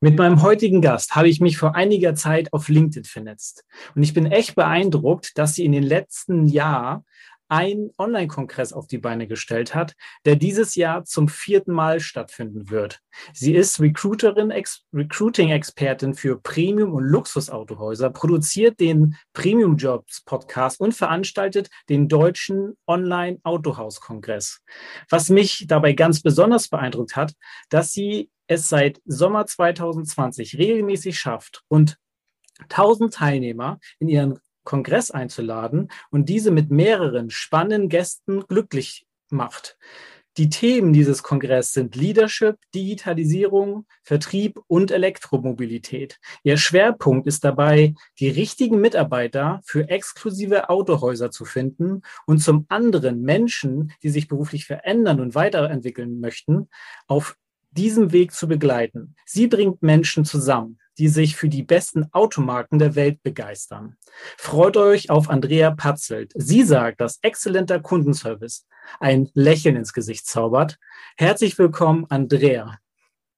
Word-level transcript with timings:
Mit 0.00 0.18
meinem 0.18 0.42
heutigen 0.42 0.82
Gast 0.82 1.14
habe 1.14 1.28
ich 1.28 1.40
mich 1.40 1.56
vor 1.56 1.74
einiger 1.74 2.14
Zeit 2.14 2.52
auf 2.52 2.68
LinkedIn 2.68 3.04
vernetzt. 3.04 3.64
Und 3.94 4.02
ich 4.02 4.12
bin 4.12 4.26
echt 4.26 4.54
beeindruckt, 4.54 5.38
dass 5.38 5.54
sie 5.54 5.64
in 5.64 5.72
den 5.72 5.82
letzten 5.82 6.46
Jahr 6.46 7.04
einen 7.48 7.90
Online-Kongress 7.98 8.72
auf 8.72 8.86
die 8.86 8.98
Beine 8.98 9.26
gestellt 9.26 9.74
hat, 9.74 9.94
der 10.24 10.36
dieses 10.36 10.74
Jahr 10.74 11.04
zum 11.04 11.28
vierten 11.28 11.72
Mal 11.72 12.00
stattfinden 12.00 12.70
wird. 12.70 13.00
Sie 13.32 13.54
ist 13.54 13.80
Recruiterin, 13.80 14.50
Ex 14.50 14.84
Recruiting-Expertin 14.92 16.14
für 16.14 16.40
Premium- 16.40 16.94
und 16.94 17.04
Luxusautohäuser, 17.04 18.10
produziert 18.10 18.80
den 18.80 19.16
Premium 19.32 19.76
Jobs 19.76 20.22
Podcast 20.24 20.80
und 20.80 20.94
veranstaltet 20.94 21.68
den 21.88 22.08
deutschen 22.08 22.76
Online-Autohaus-Kongress. 22.86 24.60
Was 25.10 25.28
mich 25.28 25.66
dabei 25.68 25.92
ganz 25.92 26.22
besonders 26.22 26.68
beeindruckt 26.68 27.16
hat, 27.16 27.34
dass 27.68 27.92
sie 27.92 28.30
es 28.46 28.68
seit 28.68 29.00
Sommer 29.04 29.46
2020 29.46 30.58
regelmäßig 30.58 31.18
schafft, 31.18 31.62
rund 31.70 31.96
1000 32.68 33.12
Teilnehmer 33.12 33.78
in 33.98 34.08
ihren 34.08 34.38
Kongress 34.64 35.10
einzuladen 35.10 35.90
und 36.10 36.28
diese 36.28 36.50
mit 36.50 36.70
mehreren 36.70 37.30
spannenden 37.30 37.88
Gästen 37.88 38.40
glücklich 38.46 39.06
macht. 39.30 39.76
Die 40.36 40.48
Themen 40.48 40.92
dieses 40.92 41.22
Kongresses 41.22 41.74
sind 41.74 41.94
Leadership, 41.94 42.56
Digitalisierung, 42.74 43.86
Vertrieb 44.02 44.58
und 44.66 44.90
Elektromobilität. 44.90 46.18
Ihr 46.42 46.56
Schwerpunkt 46.56 47.28
ist 47.28 47.44
dabei, 47.44 47.94
die 48.18 48.30
richtigen 48.30 48.80
Mitarbeiter 48.80 49.60
für 49.64 49.88
exklusive 49.88 50.70
Autohäuser 50.70 51.30
zu 51.30 51.44
finden 51.44 52.02
und 52.26 52.38
zum 52.38 52.66
anderen 52.68 53.22
Menschen, 53.22 53.92
die 54.02 54.08
sich 54.08 54.26
beruflich 54.26 54.66
verändern 54.66 55.20
und 55.20 55.36
weiterentwickeln 55.36 56.18
möchten, 56.18 56.68
auf 57.06 57.36
diesem 57.70 58.10
Weg 58.10 58.32
zu 58.32 58.48
begleiten. 58.48 59.14
Sie 59.24 59.46
bringt 59.46 59.82
Menschen 59.82 60.24
zusammen, 60.24 60.80
die 60.98 61.08
sich 61.08 61.36
für 61.36 61.48
die 61.48 61.62
besten 61.62 62.06
Automarken 62.12 62.78
der 62.78 62.94
Welt 62.94 63.22
begeistern. 63.22 63.96
Freut 64.36 64.76
euch 64.76 65.10
auf 65.10 65.28
Andrea 65.28 65.70
Patzelt. 65.70 66.32
Sie 66.34 66.62
sagt, 66.62 67.00
dass 67.00 67.18
exzellenter 67.22 67.80
Kundenservice 67.80 68.66
ein 69.00 69.30
Lächeln 69.34 69.76
ins 69.76 69.92
Gesicht 69.92 70.26
zaubert. 70.26 70.78
Herzlich 71.16 71.58
willkommen, 71.58 72.06
Andrea. 72.08 72.78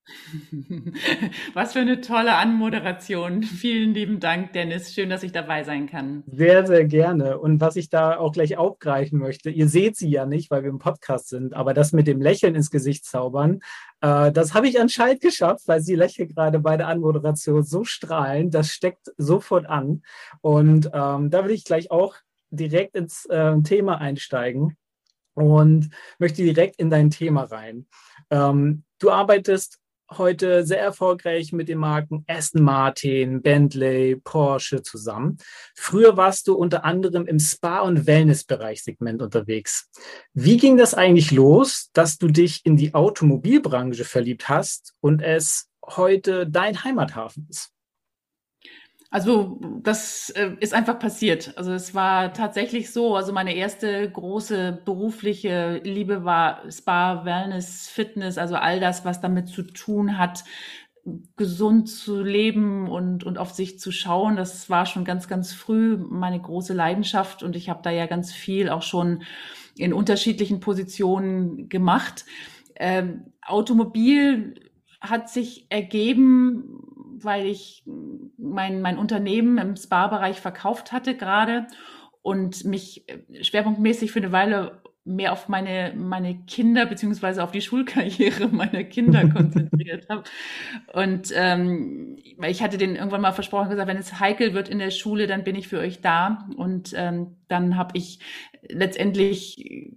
Was 1.55 1.73
für 1.73 1.81
eine 1.81 2.01
tolle 2.01 2.37
Anmoderation. 2.37 3.43
Vielen 3.43 3.93
lieben 3.95 4.21
Dank, 4.21 4.53
Dennis. 4.53 4.95
Schön, 4.95 5.11
dass 5.11 5.23
ich 5.23 5.33
dabei 5.33 5.65
sein 5.65 5.89
kann. 5.89 6.23
Sehr, 6.27 6.67
sehr 6.67 6.85
gerne. 6.85 7.39
Und 7.39 7.61
was 7.61 7.77
ich 7.77 7.89
da 7.89 8.17
auch 8.17 8.33
gleich 8.33 8.57
aufgreifen 8.57 9.19
möchte, 9.19 9.51
ihr 9.51 9.69
seht 9.69 9.97
sie 9.97 10.09
ja 10.09 10.27
nicht, 10.27 10.51
weil 10.51 10.63
wir 10.63 10.71
im 10.71 10.79
Podcast 10.79 11.29
sind, 11.29 11.55
aber 11.55 11.75
das 11.75 11.93
mit 11.93 12.07
dem 12.07 12.21
Lächeln 12.21 12.55
ins 12.55 12.71
Gesicht 12.71 13.05
zaubern, 13.05 13.61
äh, 14.01 14.31
das 14.33 14.55
habe 14.55 14.69
ich 14.69 14.81
anscheinend 14.81 15.21
geschafft, 15.21 15.67
weil 15.67 15.81
sie 15.81 15.95
lächelt 15.95 16.35
gerade 16.35 16.61
bei 16.61 16.77
der 16.77 16.89
Anmoderation 16.89 17.63
so 17.63 17.85
strahlend. 17.85 18.55
Das 18.55 18.71
steckt 18.71 19.13
sofort 19.17 19.67
an. 19.67 20.03
Und 20.41 20.91
ähm, 20.93 21.31
da 21.31 21.45
will 21.45 21.51
ich 21.51 21.65
gleich 21.65 21.91
auch 21.91 22.15
direkt 22.51 22.95
ins 22.95 23.27
äh, 23.27 23.61
Thema 23.63 24.01
einsteigen 24.01 24.77
und 25.35 25.91
möchte 26.19 26.43
direkt 26.43 26.77
in 26.77 26.91
dein 26.91 27.11
Thema 27.11 27.45
rein. 27.45 27.87
Ähm, 28.31 28.85
du 28.99 29.11
arbeitest 29.11 29.81
heute 30.11 30.65
sehr 30.65 30.81
erfolgreich 30.81 31.53
mit 31.53 31.69
den 31.69 31.79
Marken 31.79 32.25
Aston 32.27 32.63
Martin, 32.63 33.43
Bentley, 33.43 34.17
Porsche 34.17 34.83
zusammen. 34.83 35.39
Früher 35.75 36.17
warst 36.17 36.49
du 36.49 36.55
unter 36.55 36.85
anderem 36.85 37.27
im 37.27 37.39
Spa- 37.39 37.81
und 37.81 38.07
Wellnessbereich-Segment 38.07 39.23
unterwegs. 39.23 39.91
Wie 40.33 40.57
ging 40.57 40.77
das 40.77 40.95
eigentlich 40.95 41.31
los, 41.31 41.91
dass 41.93 42.19
du 42.19 42.29
dich 42.29 42.65
in 42.65 42.77
die 42.77 42.95
Automobilbranche 42.95 44.05
verliebt 44.05 44.49
hast 44.49 44.95
und 45.01 45.23
es 45.23 45.69
heute 45.85 46.47
dein 46.49 46.85
Heimathafen 46.85 47.47
ist? 47.51 47.76
Also 49.11 49.61
das 49.83 50.31
äh, 50.31 50.53
ist 50.61 50.75
einfach 50.75 50.99
passiert. 50.99 51.53
Also 51.57 51.73
es 51.73 51.95
war 51.95 52.33
tatsächlich 52.33 52.93
so. 52.93 53.15
Also 53.15 53.33
meine 53.33 53.55
erste 53.55 54.11
große 54.11 54.83
berufliche 54.85 55.81
Liebe 55.85 56.25
war 56.25 56.71
Spa, 56.71 57.25
Wellness, 57.25 57.89
Fitness, 57.89 58.37
also 58.37 58.57
all 58.57 58.81
das, 58.81 59.05
was 59.05 59.21
damit 59.21 59.49
zu 59.49 59.63
tun 59.63 60.19
hat, 60.19 60.45
gesund 61.37 61.89
zu 61.89 62.23
leben 62.23 62.89
und, 62.89 63.23
und 63.23 63.39
auf 63.39 63.53
sich 63.53 63.79
zu 63.79 63.93
schauen. 63.93 64.35
Das 64.37 64.69
war 64.71 64.87
schon 64.87 65.05
ganz, 65.05 65.29
ganz 65.29 65.53
früh 65.53 65.97
meine 65.97 66.41
große 66.41 66.75
Leidenschaft 66.75 67.45
und 67.45 67.55
ich 67.55 67.69
habe 67.69 67.81
da 67.83 67.91
ja 67.91 68.07
ganz 68.07 68.33
viel 68.33 68.69
auch 68.69 68.83
schon 68.83 69.23
in 69.77 69.93
unterschiedlichen 69.93 70.59
Positionen 70.59 71.69
gemacht. 71.69 72.25
Ähm, 72.75 73.33
Automobil 73.47 74.55
hat 75.01 75.31
sich 75.31 75.67
ergeben, 75.71 76.86
weil 77.23 77.47
ich 77.47 77.85
mein, 78.37 78.81
mein 78.81 78.99
Unternehmen 78.99 79.59
im 79.59 79.77
Spa-Bereich 79.77 80.41
verkauft 80.41 80.93
hatte 80.93 81.17
gerade 81.17 81.67
und 82.23 82.65
mich 82.65 83.09
äh, 83.09 83.45
schwerpunktmäßig 83.45 84.13
für 84.13 84.21
eine 84.21 84.33
Weile 84.33 84.83
mehr 85.07 85.33
auf 85.33 85.49
meine, 85.49 85.95
meine 85.97 86.37
Kinder 86.47 86.85
beziehungsweise 86.85 87.43
auf 87.45 87.53
die 87.53 87.61
Schulkarriere 87.61 88.49
meiner 88.53 88.83
Kinder 88.85 89.29
konzentriert 89.33 90.09
habe. 90.09 90.25
Und 90.93 91.33
ähm, 91.35 92.19
ich 92.45 92.63
hatte 92.63 92.77
denen 92.77 92.97
irgendwann 92.97 93.21
mal 93.21 93.33
versprochen 93.33 93.71
gesagt, 93.71 93.89
wenn 93.89 93.97
es 93.97 94.19
heikel 94.19 94.53
wird 94.53 94.69
in 94.69 94.81
der 94.81 94.91
Schule, 94.91 95.29
dann 95.29 95.45
bin 95.45 95.55
ich 95.55 95.69
für 95.69 95.79
euch 95.79 96.01
da. 96.01 96.49
Und 96.57 96.93
ähm, 96.97 97.37
dann 97.49 97.77
habe 97.77 97.97
ich 97.97 98.19
letztendlich, 98.71 99.91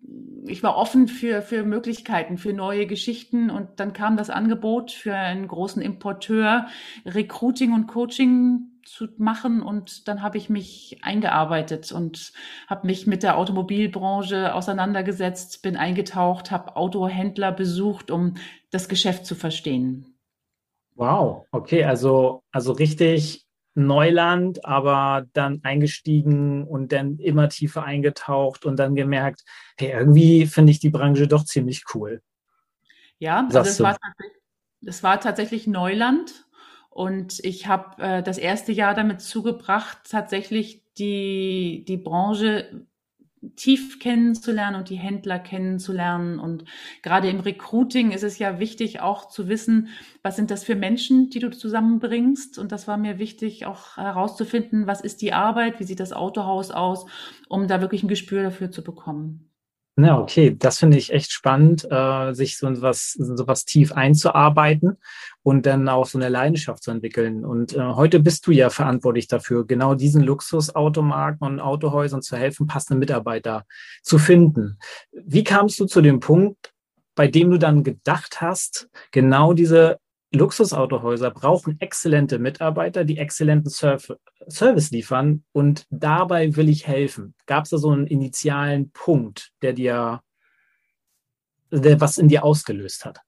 ich 0.45 0.63
war 0.63 0.75
offen 0.75 1.07
für, 1.07 1.41
für 1.41 1.63
Möglichkeiten, 1.63 2.37
für 2.37 2.53
neue 2.53 2.87
Geschichten. 2.87 3.49
Und 3.49 3.79
dann 3.79 3.93
kam 3.93 4.17
das 4.17 4.29
Angebot 4.29 4.91
für 4.91 5.15
einen 5.15 5.47
großen 5.47 5.81
Importeur, 5.81 6.67
Recruiting 7.05 7.73
und 7.73 7.87
Coaching 7.87 8.69
zu 8.89 9.07
machen 9.17 9.61
und 9.61 10.07
dann 10.07 10.23
habe 10.23 10.37
ich 10.37 10.49
mich 10.49 10.97
eingearbeitet 11.01 11.91
und 11.91 12.33
habe 12.67 12.87
mich 12.87 13.05
mit 13.05 13.21
der 13.21 13.37
Automobilbranche 13.37 14.55
auseinandergesetzt, 14.55 15.61
bin 15.61 15.77
eingetaucht, 15.77 16.49
habe 16.49 16.75
Autohändler 16.75 17.51
besucht, 17.51 18.09
um 18.09 18.35
das 18.71 18.89
Geschäft 18.89 19.25
zu 19.25 19.35
verstehen. 19.35 20.15
Wow, 20.95 21.45
okay, 21.51 21.83
also 21.83 22.41
also 22.51 22.71
richtig 22.73 23.45
Neuland, 23.85 24.65
aber 24.65 25.25
dann 25.33 25.61
eingestiegen 25.63 26.63
und 26.63 26.91
dann 26.91 27.17
immer 27.19 27.49
tiefer 27.49 27.83
eingetaucht 27.83 28.65
und 28.65 28.77
dann 28.77 28.95
gemerkt, 28.95 29.43
hey, 29.77 29.91
irgendwie 29.91 30.45
finde 30.45 30.71
ich 30.71 30.79
die 30.79 30.89
Branche 30.89 31.27
doch 31.27 31.45
ziemlich 31.45 31.83
cool. 31.93 32.21
Ja, 33.17 33.47
also 33.47 33.59
es 33.59 33.79
war, 33.79 33.97
es 34.85 35.03
war 35.03 35.19
tatsächlich 35.19 35.67
Neuland 35.67 36.47
und 36.89 37.39
ich 37.43 37.67
habe 37.67 38.01
äh, 38.01 38.23
das 38.23 38.37
erste 38.37 38.71
Jahr 38.71 38.93
damit 38.93 39.21
zugebracht, 39.21 39.99
tatsächlich 40.09 40.83
die, 40.97 41.85
die 41.87 41.97
Branche 41.97 42.87
tief 43.55 43.99
kennenzulernen 43.99 44.77
und 44.77 44.89
die 44.89 44.97
Händler 44.97 45.39
kennenzulernen. 45.39 46.39
Und 46.39 46.65
gerade 47.01 47.29
im 47.29 47.39
Recruiting 47.39 48.11
ist 48.11 48.23
es 48.23 48.39
ja 48.39 48.59
wichtig, 48.59 49.01
auch 49.01 49.29
zu 49.29 49.47
wissen, 49.47 49.89
was 50.23 50.35
sind 50.35 50.51
das 50.51 50.63
für 50.63 50.75
Menschen, 50.75 51.29
die 51.29 51.39
du 51.39 51.49
zusammenbringst. 51.49 52.57
Und 52.59 52.71
das 52.71 52.87
war 52.87 52.97
mir 52.97 53.19
wichtig, 53.19 53.65
auch 53.65 53.97
herauszufinden, 53.97 54.87
was 54.87 55.01
ist 55.01 55.21
die 55.21 55.33
Arbeit, 55.33 55.79
wie 55.79 55.85
sieht 55.85 55.99
das 55.99 56.13
Autohaus 56.13 56.71
aus, 56.71 57.05
um 57.47 57.67
da 57.67 57.81
wirklich 57.81 58.03
ein 58.03 58.09
Gespür 58.09 58.43
dafür 58.43 58.71
zu 58.71 58.83
bekommen. 58.83 59.48
Ja, 60.05 60.17
okay, 60.17 60.55
das 60.57 60.79
finde 60.79 60.97
ich 60.97 61.11
echt 61.11 61.31
spannend, 61.31 61.85
äh, 61.89 62.33
sich 62.33 62.57
so 62.57 62.67
was, 62.81 63.13
so 63.13 63.47
was 63.47 63.65
tief 63.65 63.91
einzuarbeiten 63.91 64.97
und 65.43 65.65
dann 65.65 65.89
auch 65.89 66.05
so 66.05 66.17
eine 66.17 66.29
Leidenschaft 66.29 66.83
zu 66.83 66.91
entwickeln. 66.91 67.43
Und 67.43 67.75
äh, 67.75 67.81
heute 67.81 68.19
bist 68.19 68.47
du 68.47 68.51
ja 68.51 68.69
verantwortlich 68.69 69.27
dafür, 69.27 69.65
genau 69.65 69.95
diesen 69.95 70.23
Luxusautomarken 70.23 71.45
und 71.45 71.59
Autohäusern 71.59 72.21
zu 72.21 72.37
helfen, 72.37 72.67
passende 72.67 72.99
Mitarbeiter 72.99 73.65
zu 74.01 74.19
finden. 74.19 74.77
Wie 75.11 75.43
kamst 75.43 75.79
du 75.79 75.85
zu 75.85 76.01
dem 76.01 76.19
Punkt, 76.19 76.71
bei 77.15 77.27
dem 77.27 77.51
du 77.51 77.57
dann 77.57 77.83
gedacht 77.83 78.39
hast, 78.39 78.89
genau 79.11 79.53
diese 79.53 79.97
Luxusautohäuser 80.31 81.31
brauchen 81.31 81.79
exzellente 81.79 82.37
Mitarbeiter, 82.37 83.03
die 83.03 83.17
exzellenten 83.17 83.71
Surf 83.71 84.13
Service 84.47 84.91
liefern 84.91 85.43
und 85.51 85.85
dabei 85.89 86.55
will 86.55 86.69
ich 86.69 86.85
helfen. 86.85 87.33
Gab 87.47 87.63
es 87.63 87.71
da 87.71 87.77
so 87.77 87.89
einen 87.89 88.05
initialen 88.05 88.91
Punkt, 88.91 89.51
der 89.61 89.73
dir, 89.73 90.21
der 91.71 91.99
was 91.99 92.17
in 92.19 92.27
dir 92.27 92.43
ausgelöst 92.43 93.05
hat? 93.05 93.21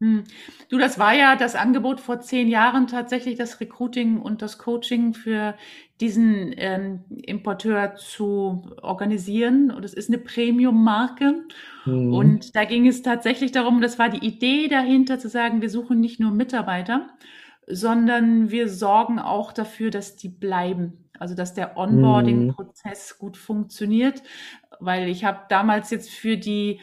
Hm. 0.00 0.24
Du, 0.70 0.78
das 0.78 0.98
war 0.98 1.14
ja 1.14 1.36
das 1.36 1.54
Angebot 1.54 2.00
vor 2.00 2.20
zehn 2.20 2.48
Jahren 2.48 2.86
tatsächlich, 2.86 3.36
das 3.36 3.60
Recruiting 3.60 4.18
und 4.18 4.40
das 4.40 4.56
Coaching 4.56 5.12
für 5.12 5.54
diesen 6.00 6.54
ähm, 6.56 7.04
Importeur 7.26 7.96
zu 7.96 8.62
organisieren. 8.80 9.70
Und 9.70 9.84
es 9.84 9.92
ist 9.92 10.08
eine 10.08 10.16
Premium-Marke. 10.16 11.44
Mhm. 11.84 12.14
Und 12.14 12.56
da 12.56 12.64
ging 12.64 12.86
es 12.86 13.02
tatsächlich 13.02 13.52
darum, 13.52 13.82
das 13.82 13.98
war 13.98 14.08
die 14.08 14.26
Idee 14.26 14.68
dahinter 14.68 15.18
zu 15.18 15.28
sagen, 15.28 15.60
wir 15.60 15.68
suchen 15.68 16.00
nicht 16.00 16.18
nur 16.18 16.30
Mitarbeiter, 16.30 17.10
sondern 17.66 18.50
wir 18.50 18.70
sorgen 18.70 19.18
auch 19.18 19.52
dafür, 19.52 19.90
dass 19.90 20.16
die 20.16 20.30
bleiben. 20.30 21.10
Also 21.18 21.34
dass 21.34 21.52
der 21.52 21.76
Onboarding-Prozess 21.76 23.14
mhm. 23.14 23.18
gut 23.20 23.36
funktioniert. 23.36 24.22
Weil 24.78 25.10
ich 25.10 25.26
habe 25.26 25.40
damals 25.50 25.90
jetzt 25.90 26.08
für 26.08 26.38
die 26.38 26.80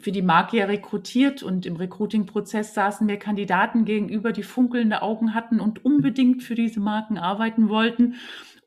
für 0.00 0.12
die 0.12 0.22
Marke 0.22 0.56
ja 0.58 0.66
rekrutiert 0.66 1.42
und 1.42 1.64
im 1.64 1.76
Recruiting-Prozess 1.76 2.74
saßen 2.74 3.06
mir 3.06 3.18
Kandidaten 3.18 3.84
gegenüber, 3.84 4.32
die 4.32 4.42
funkelnde 4.42 5.02
Augen 5.02 5.34
hatten 5.34 5.60
und 5.60 5.84
unbedingt 5.84 6.42
für 6.42 6.54
diese 6.54 6.80
Marken 6.80 7.18
arbeiten 7.18 7.68
wollten. 7.68 8.16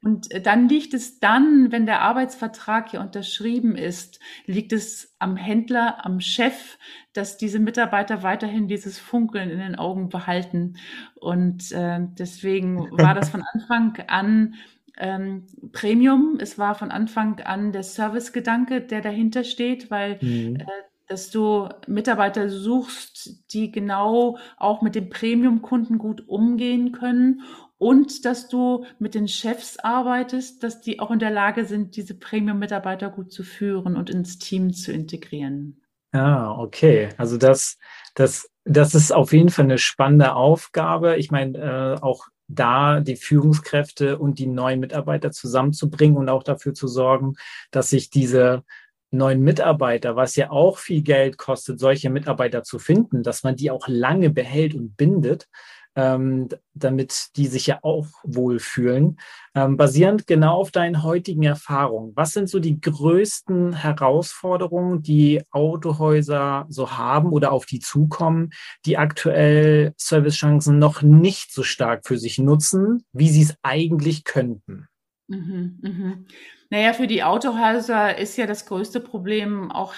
Und 0.03 0.31
äh, 0.31 0.41
dann 0.41 0.67
liegt 0.67 0.93
es 0.93 1.19
dann, 1.19 1.71
wenn 1.71 1.85
der 1.85 2.01
Arbeitsvertrag 2.01 2.89
hier 2.89 3.01
unterschrieben 3.01 3.75
ist, 3.75 4.19
liegt 4.45 4.73
es 4.73 5.15
am 5.19 5.35
Händler, 5.35 6.05
am 6.05 6.19
Chef, 6.19 6.77
dass 7.13 7.37
diese 7.37 7.59
Mitarbeiter 7.59 8.23
weiterhin 8.23 8.67
dieses 8.67 8.97
Funkeln 8.97 9.49
in 9.49 9.59
den 9.59 9.75
Augen 9.75 10.09
behalten. 10.09 10.77
Und 11.15 11.71
äh, 11.71 11.99
deswegen 12.17 12.89
war 12.91 13.13
das 13.13 13.29
von 13.29 13.43
Anfang 13.53 13.97
an 14.07 14.55
ähm, 15.01 15.47
Premium. 15.73 16.37
Es 16.39 16.57
war 16.57 16.75
von 16.75 16.91
Anfang 16.91 17.41
an 17.41 17.71
der 17.71 17.83
Servicegedanke, 17.83 18.81
der 18.81 19.01
dahinter 19.01 19.43
steht, 19.43 19.91
weil 19.91 20.19
mhm. 20.21 20.57
äh, 20.57 20.65
dass 21.07 21.29
du 21.29 21.67
Mitarbeiter 21.87 22.47
suchst, 22.49 23.51
die 23.53 23.69
genau 23.69 24.37
auch 24.55 24.81
mit 24.81 24.95
dem 24.95 25.09
Premium-Kunden 25.09 25.97
gut 25.97 26.25
umgehen 26.29 26.93
können 26.93 27.41
und 27.77 28.23
dass 28.23 28.47
du 28.47 28.85
mit 28.97 29.13
den 29.13 29.27
Chefs 29.27 29.77
arbeitest, 29.77 30.63
dass 30.63 30.79
die 30.79 31.01
auch 31.01 31.11
in 31.11 31.19
der 31.19 31.31
Lage 31.31 31.65
sind, 31.65 31.97
diese 31.97 32.13
Premium-Mitarbeiter 32.13 33.09
gut 33.09 33.33
zu 33.33 33.43
führen 33.43 33.97
und 33.97 34.09
ins 34.09 34.37
Team 34.37 34.71
zu 34.71 34.93
integrieren. 34.93 35.81
Ah, 36.13 36.57
okay. 36.57 37.09
Also 37.17 37.37
das, 37.37 37.77
das, 38.15 38.49
das 38.63 38.95
ist 38.95 39.11
auf 39.11 39.33
jeden 39.33 39.49
Fall 39.49 39.65
eine 39.65 39.79
spannende 39.79 40.33
Aufgabe. 40.33 41.17
Ich 41.17 41.31
meine, 41.31 41.57
äh, 41.57 42.01
auch 42.01 42.27
da 42.55 42.99
die 42.99 43.15
Führungskräfte 43.15 44.17
und 44.17 44.39
die 44.39 44.47
neuen 44.47 44.79
Mitarbeiter 44.79 45.31
zusammenzubringen 45.31 46.17
und 46.17 46.29
auch 46.29 46.43
dafür 46.43 46.73
zu 46.73 46.87
sorgen, 46.87 47.35
dass 47.71 47.89
sich 47.89 48.09
diese 48.09 48.63
neuen 49.11 49.41
Mitarbeiter, 49.41 50.15
was 50.15 50.35
ja 50.35 50.51
auch 50.51 50.77
viel 50.77 51.01
Geld 51.01 51.37
kostet, 51.37 51.79
solche 51.79 52.09
Mitarbeiter 52.09 52.63
zu 52.63 52.79
finden, 52.79 53.23
dass 53.23 53.43
man 53.43 53.55
die 53.55 53.69
auch 53.69 53.87
lange 53.87 54.29
behält 54.29 54.73
und 54.73 54.95
bindet, 54.95 55.47
ähm, 55.95 56.49
damit 56.73 57.29
die 57.35 57.47
sich 57.47 57.67
ja 57.67 57.79
auch 57.81 58.07
wohlfühlen. 58.23 59.19
Ähm, 59.55 59.77
basierend 59.77 60.27
genau 60.27 60.55
auf 60.55 60.71
deinen 60.71 61.03
heutigen 61.03 61.43
Erfahrungen, 61.43 62.13
was 62.15 62.31
sind 62.31 62.49
so 62.49 62.59
die 62.59 62.79
größten 62.79 63.73
Herausforderungen, 63.73 65.01
die 65.01 65.41
Autohäuser 65.51 66.65
so 66.69 66.97
haben 66.97 67.31
oder 67.31 67.51
auf 67.51 67.65
die 67.65 67.79
zukommen, 67.79 68.51
die 68.85 68.97
aktuell 68.97 69.93
Servicechancen 69.97 70.79
noch 70.79 71.01
nicht 71.01 71.53
so 71.53 71.63
stark 71.63 72.07
für 72.07 72.17
sich 72.17 72.37
nutzen, 72.37 73.03
wie 73.11 73.29
sie 73.29 73.43
es 73.43 73.55
eigentlich 73.61 74.23
könnten? 74.23 74.87
Mhm, 75.27 75.79
mhm. 75.81 76.25
Naja, 76.69 76.93
für 76.93 77.07
die 77.07 77.23
Autohäuser 77.23 78.17
ist 78.17 78.37
ja 78.37 78.47
das 78.47 78.65
größte 78.65 79.01
Problem 79.01 79.71
auch 79.71 79.93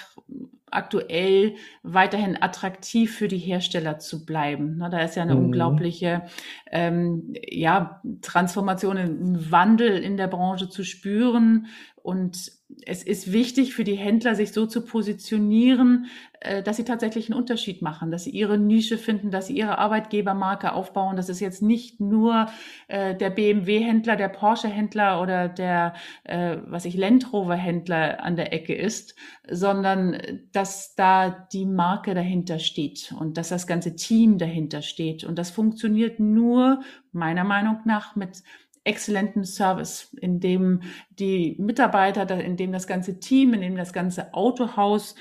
aktuell 0.74 1.54
weiterhin 1.82 2.40
attraktiv 2.40 3.16
für 3.16 3.28
die 3.28 3.38
Hersteller 3.38 3.98
zu 3.98 4.24
bleiben. 4.24 4.78
Da 4.78 5.00
ist 5.00 5.16
ja 5.16 5.22
eine 5.22 5.34
mhm. 5.34 5.46
unglaubliche 5.46 6.22
ähm, 6.70 7.34
ja, 7.48 8.02
Transformation, 8.22 8.96
ein 8.96 9.50
Wandel 9.50 10.02
in 10.02 10.16
der 10.16 10.28
Branche 10.28 10.68
zu 10.68 10.84
spüren. 10.84 11.66
Und 12.02 12.52
es 12.86 13.02
ist 13.02 13.32
wichtig 13.32 13.74
für 13.74 13.84
die 13.84 13.94
Händler, 13.94 14.34
sich 14.34 14.52
so 14.52 14.66
zu 14.66 14.84
positionieren, 14.84 16.06
äh, 16.40 16.62
dass 16.62 16.76
sie 16.76 16.84
tatsächlich 16.84 17.30
einen 17.30 17.38
Unterschied 17.38 17.82
machen, 17.82 18.10
dass 18.10 18.24
sie 18.24 18.30
ihre 18.30 18.58
Nische 18.58 18.98
finden, 18.98 19.30
dass 19.30 19.46
sie 19.46 19.56
ihre 19.56 19.78
Arbeitgebermarke 19.78 20.72
aufbauen. 20.72 21.16
Das 21.16 21.28
ist 21.28 21.40
jetzt 21.40 21.62
nicht 21.62 22.00
nur 22.00 22.46
äh, 22.88 23.14
der 23.14 23.30
BMW-Händler, 23.30 24.16
der 24.16 24.28
Porsche-Händler 24.28 25.20
oder 25.20 25.48
der, 25.48 25.94
äh, 26.24 26.58
was 26.66 26.84
ich, 26.84 26.96
Land 26.96 27.32
Rover-Händler 27.32 28.22
an 28.22 28.36
der 28.36 28.52
Ecke 28.52 28.74
ist, 28.74 29.14
sondern 29.50 30.20
dass 30.52 30.94
da 30.94 31.30
die 31.52 31.66
Marke 31.66 32.14
dahinter 32.14 32.58
steht 32.58 33.14
und 33.18 33.36
dass 33.36 33.48
das 33.48 33.66
ganze 33.66 33.96
Team 33.96 34.38
dahinter 34.38 34.82
steht. 34.82 35.24
Und 35.24 35.38
das 35.38 35.50
funktioniert 35.50 36.20
nur, 36.20 36.80
meiner 37.12 37.44
Meinung 37.44 37.78
nach, 37.84 38.16
mit 38.16 38.42
exzellentem 38.84 39.44
Service, 39.44 40.14
in 40.20 40.40
dem 40.40 40.82
die 41.10 41.56
Mitarbeiter, 41.58 42.28
in 42.40 42.56
dem 42.56 42.70
das 42.70 42.86
ganze 42.86 43.18
Team, 43.18 43.54
in 43.54 43.62
dem 43.62 43.76
das 43.76 43.92
ganze 43.92 44.34
Autohaus 44.34 45.14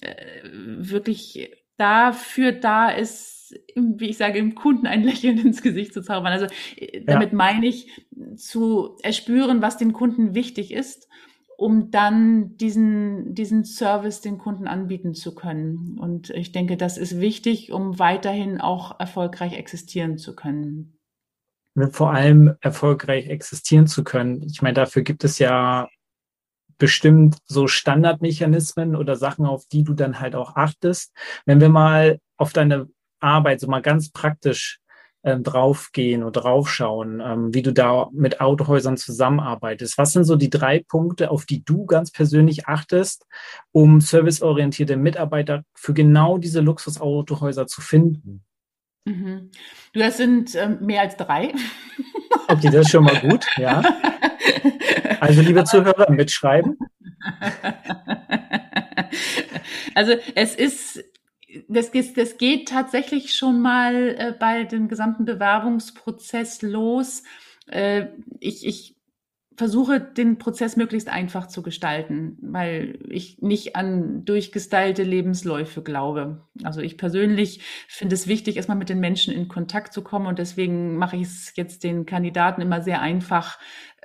äh, 0.00 0.14
wirklich 0.44 1.50
dafür 1.76 2.52
da 2.52 2.90
ist, 2.90 3.54
wie 3.74 4.10
ich 4.10 4.16
sage, 4.16 4.38
im 4.38 4.54
Kunden 4.54 4.86
ein 4.86 5.02
Lächeln 5.02 5.38
ins 5.46 5.62
Gesicht 5.62 5.92
zu 5.92 6.02
zaubern. 6.02 6.32
Also 6.32 6.46
äh, 6.76 7.02
damit 7.04 7.30
ja. 7.30 7.36
meine 7.36 7.66
ich 7.66 7.90
zu 8.36 8.96
erspüren, 9.02 9.62
was 9.62 9.78
den 9.78 9.92
Kunden 9.92 10.34
wichtig 10.34 10.72
ist, 10.72 11.08
um 11.56 11.90
dann 11.90 12.56
diesen, 12.56 13.34
diesen 13.34 13.64
Service 13.64 14.20
den 14.20 14.38
Kunden 14.38 14.68
anbieten 14.68 15.14
zu 15.14 15.34
können. 15.34 15.98
Und 15.98 16.30
ich 16.30 16.52
denke, 16.52 16.76
das 16.76 16.98
ist 16.98 17.20
wichtig, 17.20 17.72
um 17.72 17.98
weiterhin 17.98 18.60
auch 18.60 19.00
erfolgreich 19.00 19.54
existieren 19.54 20.18
zu 20.18 20.36
können 20.36 20.97
vor 21.90 22.12
allem 22.12 22.56
erfolgreich 22.60 23.28
existieren 23.28 23.86
zu 23.86 24.04
können. 24.04 24.42
Ich 24.42 24.62
meine, 24.62 24.74
dafür 24.74 25.02
gibt 25.02 25.24
es 25.24 25.38
ja 25.38 25.88
bestimmt 26.78 27.38
so 27.46 27.66
Standardmechanismen 27.66 28.96
oder 28.96 29.16
Sachen, 29.16 29.46
auf 29.46 29.66
die 29.66 29.84
du 29.84 29.94
dann 29.94 30.20
halt 30.20 30.34
auch 30.34 30.56
achtest. 30.56 31.12
Wenn 31.44 31.60
wir 31.60 31.68
mal 31.68 32.18
auf 32.36 32.52
deine 32.52 32.88
Arbeit 33.20 33.60
so 33.60 33.66
mal 33.66 33.82
ganz 33.82 34.10
praktisch 34.10 34.80
ähm, 35.24 35.42
draufgehen 35.42 36.22
und 36.22 36.34
draufschauen, 36.34 37.20
ähm, 37.20 37.52
wie 37.52 37.62
du 37.62 37.72
da 37.72 38.08
mit 38.12 38.40
Autohäusern 38.40 38.96
zusammenarbeitest. 38.96 39.98
Was 39.98 40.12
sind 40.12 40.24
so 40.24 40.36
die 40.36 40.48
drei 40.48 40.84
Punkte, 40.86 41.32
auf 41.32 41.44
die 41.44 41.64
du 41.64 41.86
ganz 41.86 42.12
persönlich 42.12 42.68
achtest, 42.68 43.26
um 43.72 44.00
serviceorientierte 44.00 44.96
Mitarbeiter 44.96 45.64
für 45.74 45.92
genau 45.92 46.38
diese 46.38 46.60
Luxusautohäuser 46.60 47.66
zu 47.66 47.80
finden? 47.80 48.44
Mhm. 49.04 49.50
Du, 49.92 50.00
das 50.00 50.16
sind 50.16 50.54
ähm, 50.54 50.78
mehr 50.80 51.02
als 51.02 51.16
drei. 51.16 51.52
Okay, 52.48 52.70
das 52.70 52.86
ist 52.86 52.90
schon 52.90 53.04
mal 53.04 53.18
gut, 53.20 53.46
ja. 53.56 53.82
Also, 55.20 55.40
liebe 55.42 55.64
Zuhörer, 55.64 56.10
mitschreiben. 56.10 56.78
Also, 59.94 60.14
es 60.34 60.54
ist, 60.54 61.04
das, 61.68 61.90
das 62.14 62.36
geht 62.38 62.68
tatsächlich 62.68 63.34
schon 63.34 63.60
mal 63.60 64.16
äh, 64.18 64.34
bei 64.38 64.64
dem 64.64 64.88
gesamten 64.88 65.24
Bewerbungsprozess 65.24 66.62
los. 66.62 67.22
Äh, 67.66 68.06
ich, 68.40 68.66
ich 68.66 68.97
versuche, 69.58 70.00
den 70.00 70.38
Prozess 70.38 70.76
möglichst 70.76 71.08
einfach 71.08 71.48
zu 71.48 71.62
gestalten, 71.62 72.38
weil 72.40 73.00
ich 73.08 73.42
nicht 73.42 73.74
an 73.74 74.24
durchgestylte 74.24 75.02
Lebensläufe 75.02 75.82
glaube. 75.82 76.46
Also 76.62 76.80
ich 76.80 76.96
persönlich 76.96 77.60
finde 77.88 78.14
es 78.14 78.28
wichtig, 78.28 78.56
erstmal 78.56 78.76
mit 78.76 78.88
den 78.88 79.00
Menschen 79.00 79.34
in 79.34 79.48
Kontakt 79.48 79.92
zu 79.92 80.02
kommen 80.02 80.26
und 80.26 80.38
deswegen 80.38 80.96
mache 80.96 81.16
ich 81.16 81.22
es 81.22 81.52
jetzt 81.56 81.82
den 81.82 82.06
Kandidaten 82.06 82.62
immer 82.62 82.82
sehr 82.82 83.02
einfach, 83.02 83.58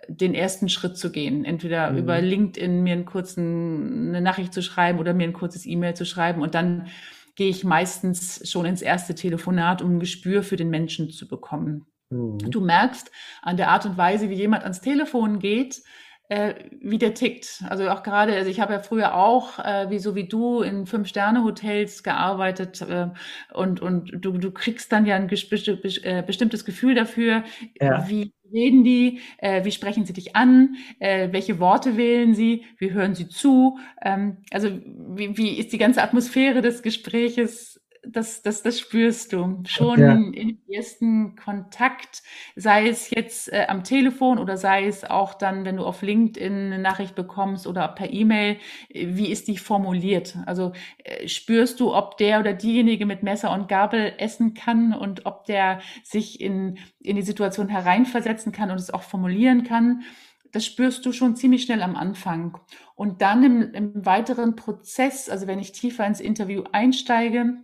den 0.08 0.34
ersten 0.34 0.70
Schritt 0.70 0.98
zu 0.98 1.12
gehen. 1.12 1.46
Entweder 1.46 1.92
mhm. 1.92 1.98
über 2.00 2.20
LinkedIn 2.20 2.82
mir 2.82 2.94
einen 2.94 3.06
kurzen, 3.06 4.10
eine 4.10 4.22
Nachricht 4.22 4.54
zu 4.54 4.64
schreiben 4.64 4.98
oder 4.98 5.14
mir 5.14 5.26
ein 5.26 5.34
kurzes 5.34 5.68
E-Mail 5.68 5.94
zu 5.94 6.06
schreiben 6.06 6.42
und 6.42 6.56
dann 6.56 6.88
gehe 7.36 7.50
ich 7.50 7.64
meistens 7.64 8.50
schon 8.50 8.66
ins 8.66 8.82
erste 8.82 9.14
Telefonat, 9.14 9.84
um 9.84 9.96
ein 9.96 10.00
Gespür 10.00 10.42
für 10.42 10.56
den 10.56 10.70
Menschen 10.70 11.12
zu 11.12 11.28
bekommen. 11.28 11.86
Mhm. 12.10 12.38
Du 12.50 12.62
merkst 12.62 13.12
an 13.42 13.58
der 13.58 13.70
Art 13.70 13.86
und 13.86 13.98
Weise, 13.98 14.30
wie 14.30 14.36
jemand 14.36 14.64
ans 14.64 14.82
Telefon 14.82 15.40
geht, 15.40 15.82
äh, 16.30 16.56
wie 16.82 16.98
der 16.98 17.14
tickt. 17.14 17.64
Also 17.70 17.90
auch 17.90 18.02
gerade, 18.02 18.34
also 18.34 18.50
ich 18.50 18.60
habe 18.60 18.74
ja 18.74 18.80
früher 18.80 19.16
auch, 19.16 19.60
äh, 19.60 19.90
wie 19.90 20.00
so 20.00 20.16
wie 20.16 20.28
du, 20.28 20.62
in 20.62 20.86
Fünf-Sterne-Hotels 20.86 22.04
gearbeitet 22.04 22.82
äh, 22.82 23.10
und, 23.54 23.82
und 23.82 24.12
du, 24.16 24.38
du 24.38 24.52
kriegst 24.52 24.92
dann 24.92 25.06
ja 25.06 25.16
ein 25.16 25.30
äh, 25.30 26.24
bestimmtes 26.26 26.66
Gefühl 26.66 26.96
dafür, 26.96 27.44
ja. 27.80 28.08
wie 28.10 28.34
reden 28.54 28.84
die, 28.84 29.20
äh, 29.40 29.66
wie 29.66 29.72
sprechen 29.72 30.06
sie 30.06 30.14
dich 30.14 30.36
an, 30.36 30.76
äh, 31.00 31.30
welche 31.32 31.60
Worte 31.60 31.98
wählen 31.98 32.36
sie, 32.36 32.66
wie 32.78 32.92
hören 32.94 33.16
sie 33.16 33.28
zu. 33.28 33.80
Ähm, 34.02 34.38
also 34.52 34.70
wie, 34.70 35.38
wie 35.38 35.58
ist 35.58 35.74
die 35.74 35.78
ganze 35.78 36.04
Atmosphäre 36.04 36.62
des 36.62 36.84
Gespräches 36.84 37.73
das, 38.06 38.42
das, 38.42 38.64
das 38.64 38.80
spürst 38.80 39.34
du 39.34 39.64
schon 39.66 40.00
ja. 40.00 40.14
im 40.14 40.58
ersten 40.70 41.36
Kontakt, 41.36 42.22
sei 42.56 42.88
es 42.88 43.10
jetzt 43.10 43.52
äh, 43.52 43.66
am 43.68 43.84
Telefon 43.84 44.40
oder 44.40 44.58
sei 44.58 44.86
es 44.86 45.04
auch 45.04 45.34
dann, 45.34 45.66
wenn 45.66 45.78
du 45.78 45.86
auf 45.86 46.02
LinkedIn 46.02 46.54
eine 46.54 46.80
Nachricht 46.80 47.16
bekommst 47.16 47.66
oder 47.66 47.88
per 47.88 48.12
E-Mail, 48.12 48.58
wie 48.90 49.32
ist 49.32 49.48
die 49.48 49.58
formuliert? 49.58 50.38
Also 50.46 50.74
äh, 51.04 51.28
spürst 51.28 51.80
du, 51.80 51.94
ob 51.94 52.18
der 52.18 52.40
oder 52.40 52.54
diejenige 52.54 53.06
mit 53.06 53.24
Messer 53.24 53.52
und 53.52 53.68
Gabel 53.68 54.14
essen 54.18 54.54
kann 54.54 54.94
und 54.94 55.26
ob 55.26 55.46
der 55.46 55.80
sich 56.04 56.42
in, 56.42 56.78
in 57.00 57.16
die 57.16 57.22
Situation 57.22 57.70
hereinversetzen 57.70 58.52
kann 58.52 58.72
und 58.72 58.80
es 58.80 58.94
auch 58.94 59.04
formulieren 59.04 59.64
kann? 59.64 60.04
das 60.52 60.68
spürst 60.68 61.04
du 61.04 61.12
schon 61.12 61.36
ziemlich 61.36 61.64
schnell 61.64 61.82
am 61.82 61.96
Anfang. 61.96 62.60
Und 62.94 63.24
dann 63.24 63.44
im, 63.44 63.74
im, 63.74 64.06
weiteren 64.06 64.56
Prozess, 64.56 65.28
also 65.28 65.48
wenn 65.48 65.58
ich 65.58 65.72
tiefer 65.72 66.06
ins 66.06 66.20
Interview 66.22 66.64
einsteige, 66.72 67.64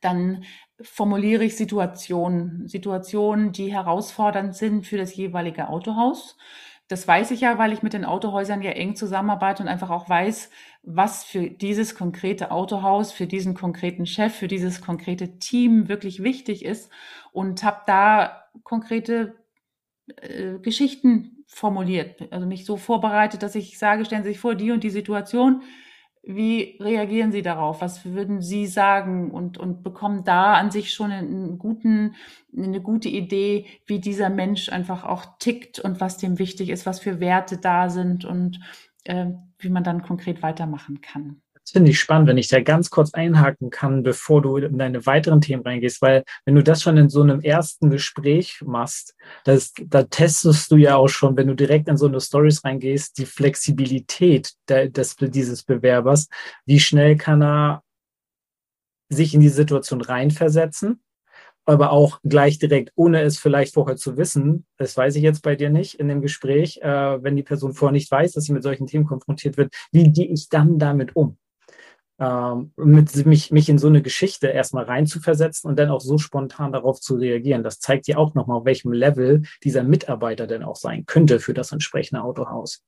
dann 0.00 0.44
formuliere 0.80 1.44
ich 1.44 1.56
Situationen, 1.56 2.68
Situationen, 2.68 3.52
die 3.52 3.72
herausfordernd 3.72 4.54
sind 4.54 4.86
für 4.86 4.98
das 4.98 5.16
jeweilige 5.16 5.68
Autohaus. 5.68 6.36
Das 6.88 7.08
weiß 7.08 7.32
ich 7.32 7.40
ja, 7.40 7.58
weil 7.58 7.72
ich 7.72 7.82
mit 7.82 7.94
den 7.94 8.04
Autohäusern 8.04 8.62
ja 8.62 8.70
eng 8.70 8.94
zusammenarbeite 8.94 9.62
und 9.62 9.68
einfach 9.68 9.90
auch 9.90 10.08
weiß, 10.08 10.50
was 10.82 11.24
für 11.24 11.50
dieses 11.50 11.96
konkrete 11.96 12.52
Autohaus, 12.52 13.10
für 13.10 13.26
diesen 13.26 13.54
konkreten 13.54 14.06
Chef, 14.06 14.34
für 14.34 14.46
dieses 14.46 14.80
konkrete 14.80 15.38
Team 15.38 15.88
wirklich 15.88 16.22
wichtig 16.22 16.64
ist 16.64 16.90
und 17.32 17.64
habe 17.64 17.80
da 17.86 18.44
konkrete 18.62 19.34
äh, 20.06 20.58
Geschichten 20.60 21.44
formuliert, 21.48 22.32
also 22.32 22.46
mich 22.46 22.64
so 22.64 22.76
vorbereitet, 22.76 23.42
dass 23.42 23.54
ich 23.54 23.78
sage, 23.78 24.04
stellen 24.04 24.22
Sie 24.22 24.30
sich 24.30 24.38
vor, 24.38 24.54
die 24.54 24.70
und 24.70 24.84
die 24.84 24.90
Situation, 24.90 25.62
wie 26.28 26.76
reagieren 26.80 27.30
Sie 27.30 27.42
darauf? 27.42 27.80
Was 27.80 28.04
würden 28.04 28.42
Sie 28.42 28.66
sagen? 28.66 29.30
Und, 29.30 29.58
und 29.58 29.84
bekommen 29.84 30.24
da 30.24 30.54
an 30.54 30.72
sich 30.72 30.92
schon 30.92 31.12
einen 31.12 31.56
guten, 31.56 32.16
eine 32.56 32.80
gute 32.80 33.08
Idee, 33.08 33.66
wie 33.86 34.00
dieser 34.00 34.28
Mensch 34.28 34.68
einfach 34.68 35.04
auch 35.04 35.38
tickt 35.38 35.78
und 35.78 36.00
was 36.00 36.18
dem 36.18 36.40
wichtig 36.40 36.70
ist, 36.70 36.84
was 36.84 36.98
für 36.98 37.20
Werte 37.20 37.58
da 37.58 37.88
sind 37.90 38.24
und 38.24 38.58
äh, 39.04 39.26
wie 39.58 39.68
man 39.68 39.84
dann 39.84 40.02
konkret 40.02 40.42
weitermachen 40.42 41.00
kann. 41.00 41.42
Das 41.66 41.72
finde 41.72 41.90
ich 41.90 41.98
spannend, 41.98 42.28
wenn 42.28 42.38
ich 42.38 42.46
da 42.46 42.60
ganz 42.60 42.90
kurz 42.90 43.12
einhaken 43.12 43.70
kann, 43.70 44.04
bevor 44.04 44.40
du 44.40 44.56
in 44.56 44.78
deine 44.78 45.04
weiteren 45.04 45.40
Themen 45.40 45.64
reingehst, 45.64 46.00
weil 46.00 46.22
wenn 46.44 46.54
du 46.54 46.62
das 46.62 46.80
schon 46.80 46.96
in 46.96 47.08
so 47.08 47.22
einem 47.22 47.40
ersten 47.40 47.90
Gespräch 47.90 48.62
machst, 48.64 49.16
das, 49.42 49.72
da 49.84 50.04
testest 50.04 50.70
du 50.70 50.76
ja 50.76 50.94
auch 50.94 51.08
schon, 51.08 51.36
wenn 51.36 51.48
du 51.48 51.56
direkt 51.56 51.88
in 51.88 51.96
so 51.96 52.06
eine 52.06 52.20
Stories 52.20 52.64
reingehst, 52.64 53.18
die 53.18 53.26
Flexibilität 53.26 54.52
des, 54.68 55.16
dieses 55.16 55.64
Bewerbers. 55.64 56.28
Wie 56.66 56.78
schnell 56.78 57.16
kann 57.16 57.42
er 57.42 57.82
sich 59.08 59.34
in 59.34 59.40
die 59.40 59.48
Situation 59.48 60.02
reinversetzen? 60.02 61.02
aber 61.68 61.90
auch 61.90 62.20
gleich 62.22 62.60
direkt, 62.60 62.92
ohne 62.94 63.22
es 63.22 63.40
vielleicht 63.40 63.74
vorher 63.74 63.96
zu 63.96 64.16
wissen, 64.16 64.66
das 64.76 64.96
weiß 64.96 65.16
ich 65.16 65.22
jetzt 65.24 65.42
bei 65.42 65.56
dir 65.56 65.68
nicht 65.68 65.94
in 65.94 66.06
dem 66.06 66.22
Gespräch, 66.22 66.78
äh, 66.80 67.20
wenn 67.24 67.34
die 67.34 67.42
Person 67.42 67.72
vorher 67.74 67.92
nicht 67.92 68.08
weiß, 68.08 68.34
dass 68.34 68.44
sie 68.44 68.52
mit 68.52 68.62
solchen 68.62 68.86
Themen 68.86 69.04
konfrontiert 69.04 69.56
wird, 69.56 69.74
wie 69.90 70.12
gehe 70.12 70.28
ich 70.28 70.48
dann 70.48 70.78
damit 70.78 71.16
um? 71.16 71.36
Ähm, 72.18 72.72
mit 72.76 73.26
mich, 73.26 73.50
mich 73.50 73.68
in 73.68 73.78
so 73.78 73.88
eine 73.88 74.00
Geschichte 74.00 74.46
erstmal 74.48 74.84
reinzuversetzen 74.84 75.68
und 75.68 75.78
dann 75.78 75.90
auch 75.90 76.00
so 76.00 76.16
spontan 76.18 76.72
darauf 76.72 77.00
zu 77.00 77.16
reagieren. 77.16 77.62
Das 77.62 77.78
zeigt 77.78 78.06
dir 78.06 78.18
auch 78.18 78.34
nochmal, 78.34 78.58
auf 78.58 78.64
welchem 78.64 78.92
Level 78.92 79.42
dieser 79.62 79.82
Mitarbeiter 79.82 80.46
denn 80.46 80.62
auch 80.62 80.76
sein 80.76 81.04
könnte 81.06 81.40
für 81.40 81.52
das 81.52 81.72
entsprechende 81.72 82.22
Autohaus. 82.22 82.82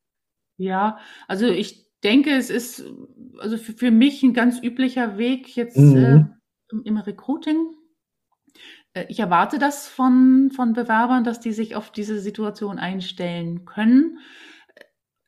Ja, 0.56 0.98
also 1.26 1.46
ich 1.46 1.86
denke, 2.02 2.30
es 2.30 2.48
ist 2.48 2.84
also 3.38 3.58
für, 3.58 3.72
für 3.72 3.90
mich 3.90 4.22
ein 4.22 4.32
ganz 4.32 4.62
üblicher 4.62 5.18
Weg 5.18 5.54
jetzt 5.56 5.76
mhm. 5.76 5.96
äh, 5.96 6.24
im, 6.72 6.82
im 6.84 6.96
Recruiting. 6.96 7.74
Äh, 8.94 9.06
ich 9.08 9.20
erwarte 9.20 9.58
das 9.58 9.88
von, 9.88 10.50
von 10.54 10.72
Bewerbern, 10.72 11.24
dass 11.24 11.38
die 11.40 11.52
sich 11.52 11.76
auf 11.76 11.92
diese 11.92 12.18
Situation 12.18 12.78
einstellen 12.78 13.66
können 13.66 14.18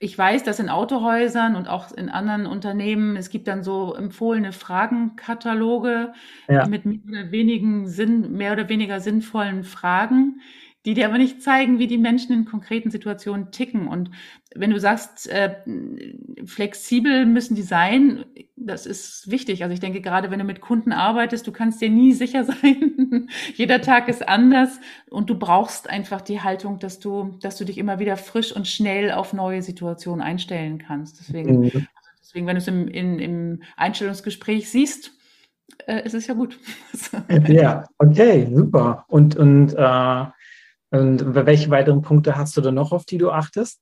ich 0.03 0.17
weiß, 0.17 0.45
dass 0.45 0.59
in 0.59 0.71
Autohäusern 0.71 1.57
und 1.57 1.69
auch 1.69 1.93
in 1.93 2.09
anderen 2.09 2.47
Unternehmen, 2.47 3.17
es 3.17 3.29
gibt 3.29 3.47
dann 3.47 3.63
so 3.63 3.95
empfohlene 3.95 4.53
Fragenkataloge 4.53 6.15
ja. 6.49 6.67
mit 6.67 6.87
mehr 6.87 7.25
oder, 7.25 7.31
wenigen 7.33 7.87
Sinn, 7.87 8.33
mehr 8.33 8.55
oder 8.55 8.71
weniger 8.71 9.01
sinnvollen 9.01 9.63
Fragen, 9.63 10.41
die 10.87 10.95
dir 10.95 11.07
aber 11.07 11.19
nicht 11.19 11.43
zeigen, 11.43 11.79
wie 11.79 11.87
die 11.87 11.99
Menschen 11.99 12.33
in 12.33 12.45
konkreten 12.47 12.91
Situationen 12.91 13.51
ticken. 13.53 13.87
Und 13.87 14.11
wenn 14.55 14.71
du 14.71 14.81
sagst, 14.81 15.29
äh, 15.29 15.57
flexibel 16.47 17.27
müssen 17.27 17.55
die 17.55 17.63
sein, 17.63 18.25
das 18.57 18.87
ist 18.87 19.31
wichtig. 19.31 19.63
Also 19.63 19.75
ich 19.75 19.81
denke, 19.81 20.01
gerade 20.01 20.31
wenn 20.31 20.39
du 20.39 20.45
mit 20.45 20.63
Kunden 20.63 20.93
arbeitest, 20.93 21.47
du 21.47 21.53
kannst 21.53 21.83
dir 21.83 21.91
nie 21.91 22.15
sicher 22.15 22.45
sein. 22.63 23.29
Jeder 23.55 23.83
Tag 23.83 24.09
ist 24.09 24.27
anders 24.27 24.81
und 25.11 25.29
du 25.29 25.39
brauchst 25.39 25.89
einfach 25.89 26.23
die 26.23 26.41
Haltung, 26.41 26.79
dass 26.79 26.99
du, 26.99 27.37
dass 27.43 27.59
du 27.59 27.65
dich 27.65 27.77
immer 27.77 27.99
wieder 27.99 28.17
frisch 28.17 28.55
und 28.55 28.67
schnell 28.67 29.13
auf 29.13 29.35
neue 29.35 29.61
Situationen 29.61 30.23
einstellen 30.23 30.79
kannst. 30.79 31.21
Deswegen, 31.21 31.61
mhm. 31.61 31.87
deswegen 32.23 32.47
wenn 32.47 32.57
du 32.57 32.63
es 32.63 32.69
im, 32.69 32.89
in, 32.89 33.19
im 33.19 33.63
Einstellungsgespräch 33.77 34.71
siehst, 34.71 35.13
äh, 35.87 36.07
ist 36.07 36.15
es 36.15 36.27
ja 36.27 36.33
gut. 36.33 36.59
ja, 37.49 37.85
okay, 37.99 38.49
super. 38.51 39.05
Und, 39.09 39.37
und 39.37 39.75
äh 39.77 40.25
und 40.91 41.35
welche 41.35 41.71
weiteren 41.71 42.03
Punkte 42.03 42.37
hast 42.37 42.57
du 42.57 42.61
da 42.61 42.73
noch, 42.73 42.93
auf 42.93 43.05
die 43.05 43.19
du 43.19 43.31
achtest? 43.31 43.81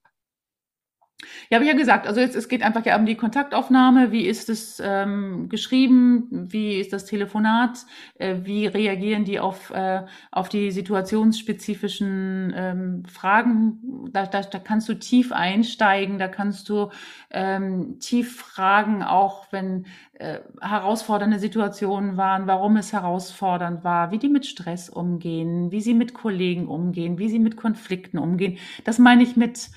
Ja, 1.51 1.57
habe 1.57 1.65
ich 1.65 1.71
ja 1.73 1.77
gesagt, 1.77 2.07
also 2.07 2.21
jetzt, 2.21 2.37
es 2.37 2.49
geht 2.49 2.63
einfach 2.63 2.87
ja 2.87 2.97
um 2.97 3.05
die 3.05 3.17
Kontaktaufnahme. 3.17 4.13
Wie 4.13 4.25
ist 4.25 4.49
es 4.49 4.81
ähm, 4.85 5.49
geschrieben? 5.49 6.29
Wie 6.31 6.77
ist 6.77 6.93
das 6.93 7.07
Telefonat? 7.07 7.87
Äh, 8.19 8.37
wie 8.45 8.67
reagieren 8.67 9.25
die 9.25 9.41
auf, 9.41 9.71
äh, 9.71 10.05
auf 10.31 10.49
die 10.49 10.71
situationsspezifischen 10.71 12.53
ähm, 12.57 13.03
Fragen? 13.07 14.11
Da, 14.13 14.27
da, 14.27 14.43
da 14.43 14.61
kannst 14.61 14.89
du 14.89 14.95
tief 14.95 15.33
einsteigen, 15.33 16.19
da 16.19 16.29
kannst 16.29 16.69
du 16.69 16.91
ähm, 17.31 17.99
tief 17.99 18.37
fragen, 18.37 19.03
auch 19.03 19.47
wenn 19.51 19.87
äh, 20.15 20.39
herausfordernde 20.61 21.41
Situationen 21.41 22.17
waren, 22.17 22.47
warum 22.47 22.77
es 22.77 22.93
herausfordernd 22.93 23.83
war, 23.83 24.13
wie 24.13 24.19
die 24.19 24.29
mit 24.29 24.47
Stress 24.47 24.89
umgehen, 24.89 25.73
wie 25.73 25.81
sie 25.81 25.95
mit 25.95 26.15
Kollegen 26.15 26.69
umgehen, 26.69 27.19
wie 27.19 27.29
sie 27.29 27.41
mit 27.41 27.57
Konflikten 27.57 28.19
umgehen. 28.19 28.59
Das 28.85 29.01
meine 29.01 29.25
ich 29.25 29.37
mit 29.37 29.71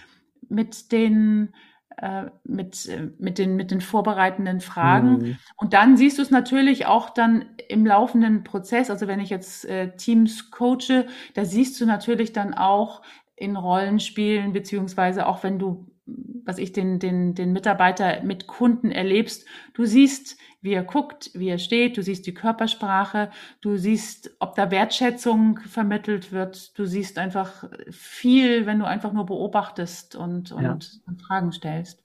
mit 0.51 0.91
den 0.91 1.53
äh, 1.97 2.25
mit, 2.43 2.89
mit, 3.19 3.37
den, 3.37 3.55
mit 3.55 3.69
den 3.69 3.81
vorbereitenden 3.81 4.61
Fragen. 4.61 5.17
Mhm. 5.17 5.37
Und 5.57 5.73
dann 5.73 5.97
siehst 5.97 6.17
du 6.17 6.21
es 6.21 6.31
natürlich 6.31 6.85
auch 6.85 7.09
dann 7.09 7.45
im 7.67 7.85
laufenden 7.85 8.43
Prozess. 8.43 8.89
Also 8.89 9.07
wenn 9.07 9.19
ich 9.19 9.29
jetzt 9.29 9.65
äh, 9.65 9.95
Teams 9.97 10.51
coache, 10.51 11.05
da 11.33 11.45
siehst 11.45 11.79
du 11.79 11.85
natürlich 11.85 12.33
dann 12.33 12.53
auch 12.53 13.01
in 13.35 13.55
Rollenspielen, 13.55 14.53
beziehungsweise 14.53 15.27
auch 15.27 15.43
wenn 15.43 15.59
du 15.59 15.90
was 16.45 16.57
ich 16.57 16.71
den, 16.71 16.99
den, 16.99 17.35
den 17.35 17.53
Mitarbeiter 17.53 18.23
mit 18.23 18.47
Kunden 18.47 18.91
erlebst. 18.91 19.45
Du 19.73 19.85
siehst, 19.85 20.37
wie 20.61 20.73
er 20.73 20.83
guckt, 20.83 21.31
wie 21.33 21.49
er 21.49 21.57
steht, 21.57 21.97
du 21.97 22.03
siehst 22.03 22.25
die 22.27 22.33
Körpersprache, 22.33 23.31
du 23.61 23.77
siehst, 23.77 24.35
ob 24.39 24.55
da 24.55 24.71
Wertschätzung 24.71 25.59
vermittelt 25.59 26.31
wird, 26.31 26.77
du 26.77 26.85
siehst 26.85 27.17
einfach 27.17 27.65
viel, 27.89 28.65
wenn 28.65 28.79
du 28.79 28.85
einfach 28.85 29.13
nur 29.13 29.25
beobachtest 29.25 30.15
und, 30.15 30.51
und, 30.51 30.63
ja. 30.63 30.77
und 31.07 31.21
Fragen 31.21 31.51
stellst. 31.51 32.03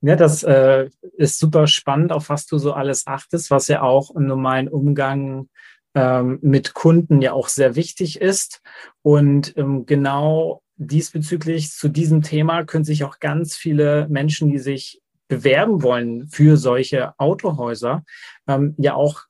Ja, 0.00 0.14
das 0.14 0.44
äh, 0.44 0.90
ist 1.16 1.38
super 1.38 1.66
spannend, 1.66 2.12
auf 2.12 2.28
was 2.28 2.46
du 2.46 2.58
so 2.58 2.72
alles 2.72 3.06
achtest, 3.06 3.50
was 3.50 3.66
ja 3.66 3.82
auch 3.82 4.14
im 4.14 4.26
normalen 4.26 4.68
Umgang 4.68 5.48
ähm, 5.94 6.38
mit 6.40 6.74
Kunden 6.74 7.20
ja 7.20 7.32
auch 7.32 7.48
sehr 7.48 7.74
wichtig 7.74 8.20
ist. 8.20 8.62
Und 9.02 9.56
ähm, 9.56 9.86
genau 9.86 10.62
diesbezüglich 10.78 11.72
zu 11.72 11.88
diesem 11.88 12.22
Thema 12.22 12.64
können 12.64 12.84
sich 12.84 13.04
auch 13.04 13.20
ganz 13.20 13.56
viele 13.56 14.08
Menschen, 14.08 14.48
die 14.48 14.58
sich 14.58 15.02
bewerben 15.28 15.82
wollen 15.82 16.28
für 16.28 16.56
solche 16.56 17.18
Autohäuser, 17.18 18.04
ähm, 18.46 18.74
ja 18.78 18.94
auch 18.94 19.24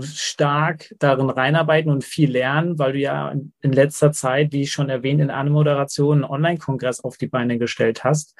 stark 0.00 0.94
darin 0.98 1.28
reinarbeiten 1.28 1.92
und 1.92 2.04
viel 2.04 2.30
lernen, 2.30 2.78
weil 2.78 2.94
du 2.94 2.98
ja 2.98 3.30
in 3.60 3.72
letzter 3.72 4.12
Zeit, 4.12 4.52
wie 4.52 4.62
ich 4.62 4.72
schon 4.72 4.88
erwähnt, 4.88 5.20
in 5.20 5.30
einer 5.30 5.50
Moderation 5.50 6.24
einen 6.24 6.30
Online-Kongress 6.30 7.00
auf 7.00 7.18
die 7.18 7.26
Beine 7.26 7.58
gestellt 7.58 8.02
hast. 8.02 8.34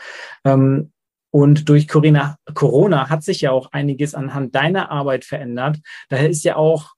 Ähm, 0.45 0.91
und 1.31 1.69
durch 1.69 1.87
Corona, 1.87 2.39
Corona 2.55 3.11
hat 3.11 3.25
sich 3.25 3.43
ja 3.43 3.51
auch 3.51 3.73
einiges 3.73 4.15
anhand 4.15 4.55
deiner 4.55 4.91
Arbeit 4.91 5.25
verändert. 5.25 5.81
Daher 6.09 6.31
ist 6.31 6.45
ja 6.45 6.57
auch 6.57 6.94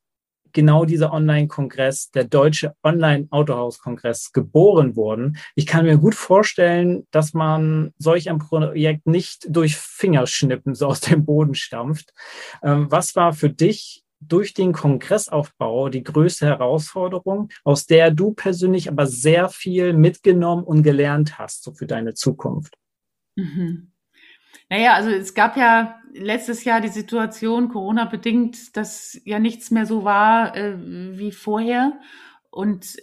genau 0.56 0.86
dieser 0.86 1.12
Online-Kongress, 1.12 2.10
der 2.12 2.24
deutsche 2.24 2.74
Online-Autohaus-Kongress, 2.82 4.32
geboren 4.32 4.96
worden. 4.96 5.36
Ich 5.54 5.66
kann 5.66 5.84
mir 5.84 5.98
gut 5.98 6.14
vorstellen, 6.14 7.06
dass 7.10 7.34
man 7.34 7.92
solch 7.98 8.30
ein 8.30 8.38
Projekt 8.38 9.06
nicht 9.06 9.46
durch 9.48 9.76
Fingerschnippen 9.76 10.74
so 10.74 10.86
aus 10.86 11.00
dem 11.00 11.26
Boden 11.26 11.54
stampft. 11.54 12.14
Ähm, 12.62 12.90
was 12.90 13.14
war 13.14 13.34
für 13.34 13.50
dich 13.50 14.02
durch 14.20 14.54
den 14.54 14.72
Kongressaufbau 14.72 15.90
die 15.90 16.02
größte 16.02 16.46
Herausforderung, 16.46 17.50
aus 17.62 17.84
der 17.84 18.10
du 18.10 18.32
persönlich 18.32 18.88
aber 18.88 19.06
sehr 19.06 19.50
viel 19.50 19.92
mitgenommen 19.92 20.64
und 20.64 20.82
gelernt 20.82 21.38
hast, 21.38 21.64
so 21.64 21.72
für 21.72 21.86
deine 21.86 22.14
Zukunft? 22.14 22.78
Mhm. 23.36 23.92
Naja, 24.70 24.94
also 24.94 25.10
es 25.10 25.34
gab 25.34 25.58
ja 25.58 26.00
letztes 26.18 26.64
Jahr 26.64 26.80
die 26.80 26.88
Situation 26.88 27.68
Corona 27.68 28.04
bedingt, 28.04 28.76
dass 28.76 29.20
ja 29.24 29.38
nichts 29.38 29.70
mehr 29.70 29.86
so 29.86 30.04
war 30.04 30.56
äh, 30.56 30.76
wie 30.78 31.32
vorher 31.32 31.92
und 32.50 32.96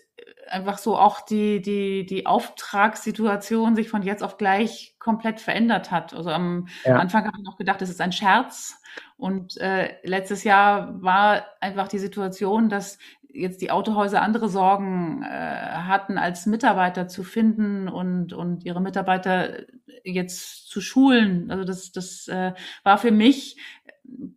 einfach 0.50 0.78
so 0.78 0.98
auch 0.98 1.22
die, 1.22 1.62
die, 1.62 2.06
die 2.06 2.26
Auftragssituation 2.26 3.76
sich 3.76 3.90
von 3.90 4.04
jetzt 4.04 4.24
auf 4.24 4.38
gleich 4.38 4.96
komplett 5.00 5.40
verändert 5.40 5.92
hat. 5.92 6.14
Also 6.14 6.30
am 6.30 6.68
ja. 6.86 6.98
Anfang 6.98 7.26
habe 7.26 7.38
ich 7.38 7.44
noch 7.44 7.58
gedacht, 7.58 7.82
es 7.82 7.90
ist 7.90 8.02
ein 8.02 8.12
Scherz. 8.12 8.78
Und 9.18 9.58
äh, 9.58 9.96
letztes 10.04 10.44
Jahr 10.44 11.02
war 11.02 11.46
einfach 11.62 11.88
die 11.88 12.00
Situation, 12.00 12.70
dass 12.70 12.98
jetzt 13.34 13.62
die 13.62 13.72
Autohäuser 13.72 14.22
andere 14.22 14.48
Sorgen 14.48 15.24
äh, 15.24 15.28
hatten, 15.28 16.18
als 16.18 16.46
Mitarbeiter 16.46 17.08
zu 17.08 17.24
finden 17.24 17.88
und, 17.88 18.34
und 18.34 18.64
ihre 18.64 18.82
Mitarbeiter 18.82 19.66
jetzt 20.04 20.70
zu 20.70 20.82
schulen. 20.82 21.50
Also 21.50 21.64
das, 21.64 21.92
das 21.92 22.28
äh, 22.28 22.54
war 22.84 22.98
für 22.98 23.12
mich 23.12 23.58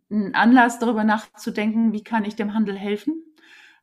ein 0.09 0.33
Anlass, 0.33 0.79
darüber 0.79 1.03
nachzudenken, 1.03 1.93
wie 1.93 2.03
kann 2.03 2.25
ich 2.25 2.35
dem 2.35 2.53
Handel 2.53 2.75
helfen? 2.75 3.23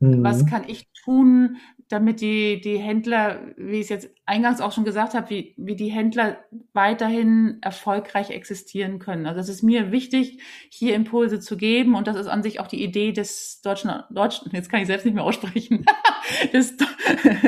Mhm. 0.00 0.24
Was 0.24 0.46
kann 0.46 0.64
ich 0.66 0.90
tun, 0.92 1.56
damit 1.94 2.20
die, 2.20 2.60
die 2.60 2.78
Händler, 2.78 3.38
wie 3.56 3.76
ich 3.76 3.82
es 3.82 3.88
jetzt 3.88 4.10
eingangs 4.26 4.60
auch 4.60 4.72
schon 4.72 4.84
gesagt 4.84 5.14
habe, 5.14 5.30
wie, 5.30 5.54
wie 5.56 5.76
die 5.76 5.90
Händler 5.90 6.38
weiterhin 6.72 7.58
erfolgreich 7.60 8.30
existieren 8.30 8.98
können. 8.98 9.26
Also 9.26 9.40
es 9.40 9.48
ist 9.48 9.62
mir 9.62 9.92
wichtig, 9.92 10.40
hier 10.70 10.96
Impulse 10.96 11.38
zu 11.38 11.56
geben 11.56 11.94
und 11.94 12.08
das 12.08 12.16
ist 12.16 12.26
an 12.26 12.42
sich 12.42 12.58
auch 12.58 12.66
die 12.66 12.82
Idee 12.82 13.12
des 13.12 13.60
deutschen, 13.62 13.92
deutschen 14.10 14.50
jetzt 14.52 14.70
kann 14.70 14.80
ich 14.80 14.88
selbst 14.88 15.04
nicht 15.04 15.14
mehr 15.14 15.22
aussprechen, 15.22 15.84
des 16.52 16.76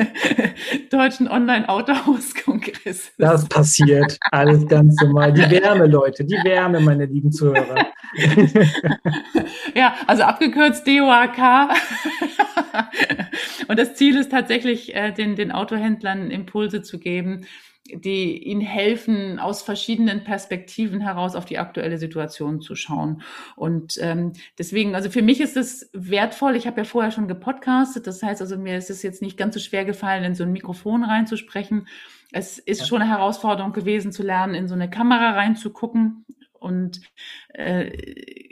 deutschen 0.91 1.27
Online-Autohaus-Kongresses. 1.27 3.11
Das 3.17 3.49
passiert, 3.49 4.17
alles 4.31 4.65
ganz 4.67 4.95
normal. 5.01 5.33
Die 5.33 5.41
Wärme, 5.41 5.87
Leute, 5.87 6.23
die 6.23 6.39
Wärme, 6.43 6.79
meine 6.79 7.05
lieben 7.05 7.33
Zuhörer. 7.33 7.87
ja, 9.75 9.95
also 10.07 10.23
abgekürzt 10.23 10.87
DOAK. 10.87 11.37
Und 13.67 13.77
das 13.77 13.95
Ziel 13.95 14.15
ist 14.17 14.31
tatsächlich, 14.37 14.95
äh, 14.95 15.11
den, 15.11 15.35
den 15.35 15.51
Autohändlern 15.51 16.29
Impulse 16.29 16.83
zu 16.83 16.99
geben, 16.99 17.47
die 17.89 18.43
ihnen 18.43 18.61
helfen, 18.61 19.39
aus 19.39 19.61
verschiedenen 19.61 20.23
Perspektiven 20.23 20.99
heraus 21.01 21.35
auf 21.35 21.45
die 21.45 21.57
aktuelle 21.57 21.97
Situation 21.97 22.61
zu 22.61 22.75
schauen. 22.75 23.21
Und 23.55 23.97
ähm, 24.01 24.33
deswegen, 24.59 24.93
also 24.93 25.09
für 25.09 25.21
mich 25.21 25.41
ist 25.41 25.57
es 25.57 25.89
wertvoll. 25.93 26.55
Ich 26.55 26.67
habe 26.67 26.81
ja 26.81 26.83
vorher 26.83 27.11
schon 27.11 27.27
gepodcastet. 27.27 28.05
Das 28.05 28.21
heißt 28.21 28.41
also, 28.41 28.57
mir 28.57 28.77
ist 28.77 28.89
es 28.89 29.03
jetzt 29.03 29.21
nicht 29.21 29.37
ganz 29.37 29.55
so 29.55 29.59
schwer 29.59 29.85
gefallen, 29.85 30.23
in 30.23 30.35
so 30.35 30.43
ein 30.43 30.51
Mikrofon 30.51 31.03
reinzusprechen. 31.03 31.87
Es 32.31 32.59
ist 32.59 32.81
ja. 32.81 32.85
schon 32.85 33.01
eine 33.01 33.09
Herausforderung 33.09 33.73
gewesen, 33.73 34.11
zu 34.11 34.21
lernen, 34.21 34.53
in 34.53 34.67
so 34.67 34.75
eine 34.75 34.89
Kamera 34.89 35.31
reinzugucken 35.31 36.25
und 36.59 37.01
äh, 37.53 37.89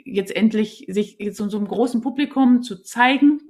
jetzt 0.04 0.34
endlich 0.34 0.86
sich 0.88 1.18
jetzt 1.18 1.40
in 1.40 1.50
so 1.50 1.58
einem 1.58 1.68
großen 1.68 2.00
Publikum 2.00 2.62
zu 2.62 2.82
zeigen 2.82 3.40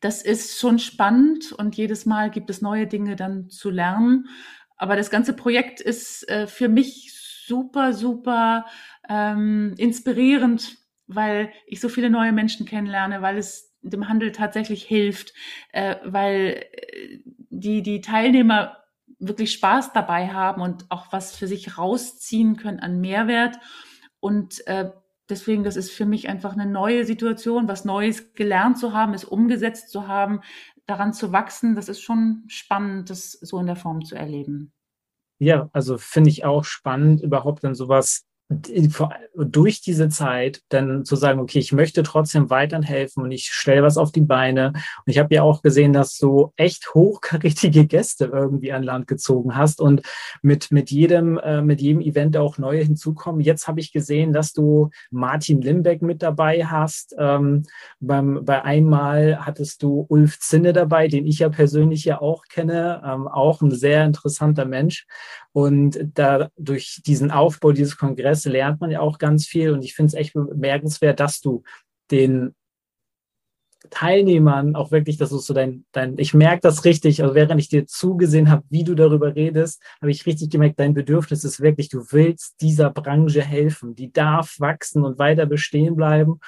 das 0.00 0.22
ist 0.22 0.58
schon 0.58 0.78
spannend 0.78 1.52
und 1.52 1.76
jedes 1.76 2.06
Mal 2.06 2.30
gibt 2.30 2.50
es 2.50 2.62
neue 2.62 2.86
Dinge 2.86 3.16
dann 3.16 3.50
zu 3.50 3.70
lernen. 3.70 4.28
Aber 4.76 4.96
das 4.96 5.10
ganze 5.10 5.34
Projekt 5.34 5.80
ist 5.80 6.28
äh, 6.28 6.46
für 6.46 6.68
mich 6.68 7.12
super, 7.46 7.92
super 7.92 8.66
ähm, 9.08 9.74
inspirierend, 9.78 10.76
weil 11.06 11.52
ich 11.66 11.80
so 11.80 11.88
viele 11.88 12.10
neue 12.10 12.32
Menschen 12.32 12.66
kennenlerne, 12.66 13.22
weil 13.22 13.38
es 13.38 13.72
dem 13.82 14.08
Handel 14.08 14.32
tatsächlich 14.32 14.84
hilft, 14.84 15.34
äh, 15.72 15.96
weil 16.04 16.64
äh, 16.72 17.18
die, 17.50 17.82
die 17.82 18.00
Teilnehmer 18.00 18.78
wirklich 19.18 19.52
Spaß 19.52 19.92
dabei 19.92 20.28
haben 20.28 20.62
und 20.62 20.86
auch 20.90 21.12
was 21.12 21.36
für 21.36 21.46
sich 21.46 21.78
rausziehen 21.78 22.56
können 22.56 22.80
an 22.80 23.00
Mehrwert. 23.00 23.56
Und 24.20 24.66
äh, 24.66 24.90
Deswegen, 25.32 25.64
das 25.64 25.76
ist 25.76 25.90
für 25.92 26.04
mich 26.04 26.28
einfach 26.28 26.52
eine 26.52 26.66
neue 26.66 27.06
Situation, 27.06 27.66
was 27.66 27.86
Neues 27.86 28.34
gelernt 28.34 28.76
zu 28.76 28.92
haben, 28.92 29.14
es 29.14 29.24
umgesetzt 29.24 29.88
zu 29.90 30.06
haben, 30.06 30.42
daran 30.84 31.14
zu 31.14 31.32
wachsen. 31.32 31.74
Das 31.74 31.88
ist 31.88 32.02
schon 32.02 32.44
spannend, 32.48 33.08
das 33.08 33.32
so 33.32 33.58
in 33.58 33.64
der 33.64 33.76
Form 33.76 34.04
zu 34.04 34.14
erleben. 34.14 34.74
Ja, 35.38 35.70
also 35.72 35.96
finde 35.96 36.28
ich 36.28 36.44
auch 36.44 36.64
spannend, 36.64 37.22
überhaupt 37.22 37.64
dann 37.64 37.74
sowas 37.74 38.26
durch 38.48 39.80
diese 39.80 40.08
Zeit 40.08 40.60
dann 40.68 41.04
zu 41.04 41.16
sagen, 41.16 41.40
okay, 41.40 41.58
ich 41.58 41.72
möchte 41.72 42.02
trotzdem 42.02 42.50
weiterhin 42.50 42.82
helfen 42.82 43.22
und 43.22 43.32
ich 43.32 43.46
stelle 43.46 43.82
was 43.82 43.96
auf 43.96 44.12
die 44.12 44.20
Beine. 44.20 44.72
Und 44.74 45.06
ich 45.06 45.18
habe 45.18 45.34
ja 45.34 45.42
auch 45.42 45.62
gesehen, 45.62 45.92
dass 45.92 46.16
du 46.18 46.52
echt 46.56 46.94
hochkarätige 46.94 47.86
Gäste 47.86 48.26
irgendwie 48.26 48.72
an 48.72 48.82
Land 48.82 49.06
gezogen 49.06 49.56
hast 49.56 49.80
und 49.80 50.02
mit, 50.42 50.70
mit 50.70 50.90
jedem, 50.90 51.38
äh, 51.38 51.62
mit 51.62 51.80
jedem 51.80 52.00
Event 52.00 52.36
auch 52.36 52.58
neue 52.58 52.82
hinzukommen. 52.82 53.40
Jetzt 53.40 53.68
habe 53.68 53.80
ich 53.80 53.92
gesehen, 53.92 54.32
dass 54.32 54.52
du 54.52 54.90
Martin 55.10 55.60
Limbeck 55.60 56.02
mit 56.02 56.22
dabei 56.22 56.66
hast. 56.66 57.14
Ähm, 57.18 57.64
beim, 58.00 58.44
bei 58.44 58.62
einmal 58.62 59.44
hattest 59.44 59.82
du 59.82 60.06
Ulf 60.08 60.38
Zinne 60.40 60.72
dabei, 60.72 61.08
den 61.08 61.26
ich 61.26 61.38
ja 61.38 61.48
persönlich 61.48 62.04
ja 62.04 62.20
auch 62.20 62.44
kenne, 62.48 63.02
ähm, 63.04 63.28
auch 63.28 63.62
ein 63.62 63.70
sehr 63.70 64.04
interessanter 64.04 64.64
Mensch. 64.64 65.06
Und 65.52 65.98
da 66.14 66.48
durch 66.56 67.02
diesen 67.04 67.30
Aufbau 67.30 67.72
dieses 67.72 67.96
Kongresses 67.96 68.50
lernt 68.50 68.80
man 68.80 68.90
ja 68.90 69.00
auch 69.00 69.18
ganz 69.18 69.46
viel. 69.46 69.70
Und 69.70 69.84
ich 69.84 69.94
finde 69.94 70.08
es 70.08 70.14
echt 70.14 70.32
bemerkenswert, 70.32 71.20
dass 71.20 71.40
du 71.40 71.62
den 72.10 72.54
Teilnehmern 73.90 74.74
auch 74.76 74.90
wirklich, 74.90 75.16
das 75.16 75.32
ist 75.32 75.46
so 75.46 75.54
dein, 75.54 75.84
dein 75.92 76.18
ich 76.18 76.34
merke 76.34 76.60
das 76.62 76.84
richtig, 76.84 77.22
also 77.22 77.34
während 77.34 77.60
ich 77.60 77.68
dir 77.68 77.86
zugesehen 77.86 78.50
habe, 78.50 78.62
wie 78.70 78.84
du 78.84 78.94
darüber 78.94 79.34
redest, 79.34 79.82
habe 80.00 80.10
ich 80.10 80.26
richtig 80.26 80.50
gemerkt, 80.50 80.78
dein 80.78 80.94
Bedürfnis 80.94 81.44
ist 81.44 81.60
wirklich, 81.60 81.88
du 81.88 82.04
willst 82.10 82.60
dieser 82.60 82.90
Branche 82.90 83.42
helfen, 83.42 83.94
die 83.94 84.12
darf 84.12 84.56
wachsen 84.58 85.04
und 85.04 85.18
weiter 85.18 85.46
bestehen 85.46 85.96
bleiben. 85.96 86.40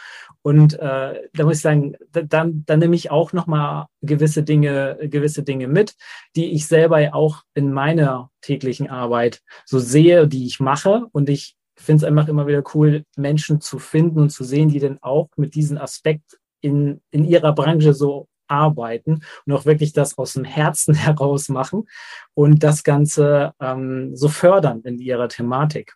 Und 0.42 0.75
äh, 0.75 1.29
da 1.33 1.44
muss 1.44 1.57
ich 1.57 1.62
sagen, 1.62 1.97
dann, 2.12 2.64
dann 2.66 2.79
nehme 2.79 2.97
ich 2.97 3.11
auch 3.11 3.33
nochmal 3.33 3.87
gewisse 4.03 4.42
Dinge, 4.42 4.99
gewisse 5.03 5.42
Dinge 5.42 5.68
mit, 5.68 5.94
die 6.37 6.53
ich 6.53 6.66
selber 6.66 7.01
ja 7.01 7.14
auch 7.14 7.42
in 7.55 7.73
meiner 7.73 8.31
täglichen 8.40 8.88
Arbeit 8.88 9.40
so 9.64 9.79
sehe, 9.79 10.29
die 10.29 10.47
ich 10.47 10.61
mache. 10.61 11.07
Und 11.12 11.29
ich 11.29 11.57
finde 11.77 12.05
es 12.05 12.05
einfach 12.05 12.29
immer 12.29 12.47
wieder 12.47 12.62
cool, 12.75 13.05
Menschen 13.16 13.61
zu 13.61 13.79
finden 13.79 14.20
und 14.20 14.31
zu 14.31 14.44
sehen, 14.44 14.68
die 14.68 14.79
dann 14.79 14.99
auch 15.03 15.29
mit 15.37 15.55
diesem 15.55 15.79
Aspekt 15.79 16.38
in, 16.64 17.00
in 17.11 17.24
ihrer 17.24 17.55
Branche 17.55 17.92
so 17.94 18.29
arbeiten 18.48 19.20
und 19.46 19.53
auch 19.53 19.64
wirklich 19.64 19.92
das 19.92 20.18
aus 20.18 20.35
dem 20.35 20.44
Herzen 20.44 20.94
heraus 20.94 21.48
machen 21.48 21.87
und 22.35 22.62
das 22.62 22.83
Ganze 22.83 23.53
ähm, 23.61 24.16
so 24.16 24.29
fördern 24.29 24.81
in 24.83 24.98
ihrer 24.98 25.29
Thematik. 25.29 25.94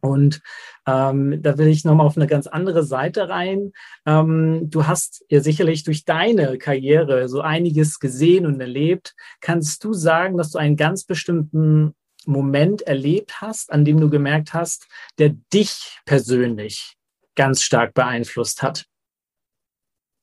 Und 0.00 0.40
ähm, 0.86 1.42
da 1.42 1.58
will 1.58 1.68
ich 1.68 1.84
nochmal 1.84 2.06
auf 2.06 2.16
eine 2.16 2.26
ganz 2.26 2.46
andere 2.46 2.84
Seite 2.84 3.28
rein. 3.28 3.72
Ähm, 4.04 4.70
du 4.70 4.86
hast 4.86 5.24
ja 5.28 5.40
sicherlich 5.40 5.82
durch 5.84 6.04
deine 6.04 6.58
Karriere 6.58 7.28
so 7.28 7.40
einiges 7.40 7.98
gesehen 7.98 8.46
und 8.46 8.60
erlebt. 8.60 9.14
Kannst 9.40 9.82
du 9.82 9.94
sagen, 9.94 10.36
dass 10.36 10.52
du 10.52 10.58
einen 10.58 10.76
ganz 10.76 11.04
bestimmten 11.04 11.94
Moment 12.26 12.82
erlebt 12.82 13.40
hast, 13.40 13.72
an 13.72 13.84
dem 13.84 13.98
du 13.98 14.10
gemerkt 14.10 14.52
hast, 14.52 14.86
der 15.18 15.30
dich 15.52 15.98
persönlich 16.04 16.96
ganz 17.34 17.62
stark 17.62 17.94
beeinflusst 17.94 18.62
hat? 18.62 18.86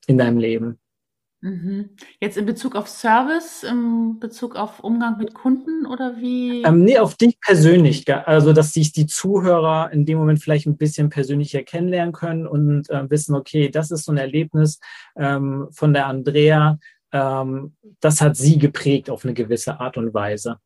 In 0.06 0.18
deinem 0.18 0.38
Leben? 0.38 0.78
Mhm. 1.44 1.90
Jetzt 2.22 2.38
in 2.38 2.46
Bezug 2.46 2.74
auf 2.74 2.88
Service, 2.88 3.64
in 3.64 4.18
Bezug 4.18 4.56
auf 4.56 4.80
Umgang 4.80 5.18
mit 5.18 5.34
Kunden 5.34 5.84
oder 5.84 6.16
wie? 6.16 6.62
Ähm, 6.62 6.84
nee, 6.84 6.98
auf 6.98 7.16
dich 7.16 7.38
persönlich. 7.38 8.10
Also, 8.10 8.54
dass 8.54 8.72
sich 8.72 8.92
die 8.92 9.04
Zuhörer 9.04 9.92
in 9.92 10.06
dem 10.06 10.16
Moment 10.16 10.42
vielleicht 10.42 10.66
ein 10.66 10.78
bisschen 10.78 11.10
persönlicher 11.10 11.62
kennenlernen 11.62 12.14
können 12.14 12.46
und 12.46 12.88
äh, 12.88 13.10
wissen, 13.10 13.34
okay, 13.34 13.68
das 13.68 13.90
ist 13.90 14.06
so 14.06 14.12
ein 14.12 14.16
Erlebnis 14.16 14.80
ähm, 15.16 15.68
von 15.70 15.92
der 15.92 16.06
Andrea. 16.06 16.78
Ähm, 17.12 17.76
das 18.00 18.22
hat 18.22 18.36
sie 18.36 18.58
geprägt 18.58 19.10
auf 19.10 19.24
eine 19.24 19.34
gewisse 19.34 19.78
Art 19.78 19.98
und 19.98 20.14
Weise, 20.14 20.56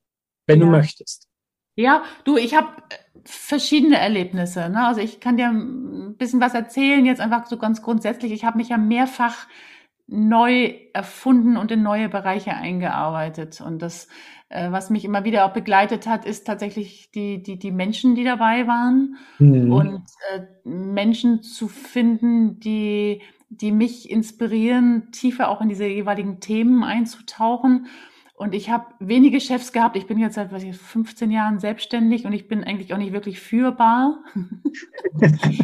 wenn 0.47 0.61
ja. 0.61 0.67
du 0.67 0.71
möchtest. 0.71 1.28
Ja, 1.79 2.03
du, 2.25 2.37
ich 2.37 2.57
habe 2.57 2.67
verschiedene 3.25 3.99
Erlebnisse. 3.99 4.69
Ne? 4.69 4.85
Also 4.85 5.01
ich 5.01 5.21
kann 5.21 5.37
dir 5.37 5.47
ein 5.47 6.17
bisschen 6.17 6.41
was 6.41 6.53
erzählen, 6.53 7.07
jetzt 7.07 7.21
einfach 7.21 7.47
so 7.47 7.57
ganz 7.57 7.83
grundsätzlich. 7.83 8.33
Ich 8.33 8.45
habe 8.45 8.59
mich 8.59 8.71
ja 8.71 8.79
mehrfach 8.79 9.47
neu 10.09 10.75
erfunden 10.93 11.57
und 11.57 11.71
in 11.71 11.85
neue 11.85 12.09
Bereiche 12.09 12.53
eingearbeitet. 12.53 13.61
Und 13.61 13.81
das, 13.81 14.09
äh, 14.49 14.73
was 14.73 14.91
mich 14.91 15.05
immer 15.05 15.23
wieder 15.23 15.45
auch 15.45 15.53
begleitet 15.53 16.09
hat, 16.09 16.25
ist 16.25 16.49
tatsächlich 16.49 17.13
die, 17.13 17.45
die, 17.45 17.61
die 17.61 17.71
Menschen, 17.71 18.17
die 18.17 18.25
dabei 18.25 18.67
waren. 18.67 19.17
Mhm. 19.39 19.73
Und 19.73 20.03
äh, 20.35 20.69
Menschen 20.69 21.45
zu 21.45 21.69
finden, 21.69 22.59
die, 22.59 23.23
die 23.51 23.71
mich 23.71 24.11
inspirieren, 24.11 25.13
tiefer 25.13 25.49
auch 25.49 25.61
in 25.61 25.69
diese 25.69 25.87
jeweiligen 25.87 26.41
Themen 26.41 26.83
einzutauchen 26.83 27.87
und 28.39 28.55
ich 28.55 28.71
habe 28.71 28.87
wenige 29.01 29.41
Chefs 29.41 29.73
gehabt. 29.73 29.97
Ich 29.97 30.07
bin 30.07 30.17
jetzt 30.17 30.37
seit 30.37 30.53
was 30.53 30.63
ich, 30.63 30.77
15 30.77 31.33
Jahren 31.33 31.59
selbstständig 31.59 32.25
und 32.25 32.33
ich 32.33 32.47
bin 32.47 32.63
eigentlich 32.63 32.95
auch 32.95 32.99
nicht 32.99 33.13
wirklich 33.13 33.41
führbar. 33.41 34.23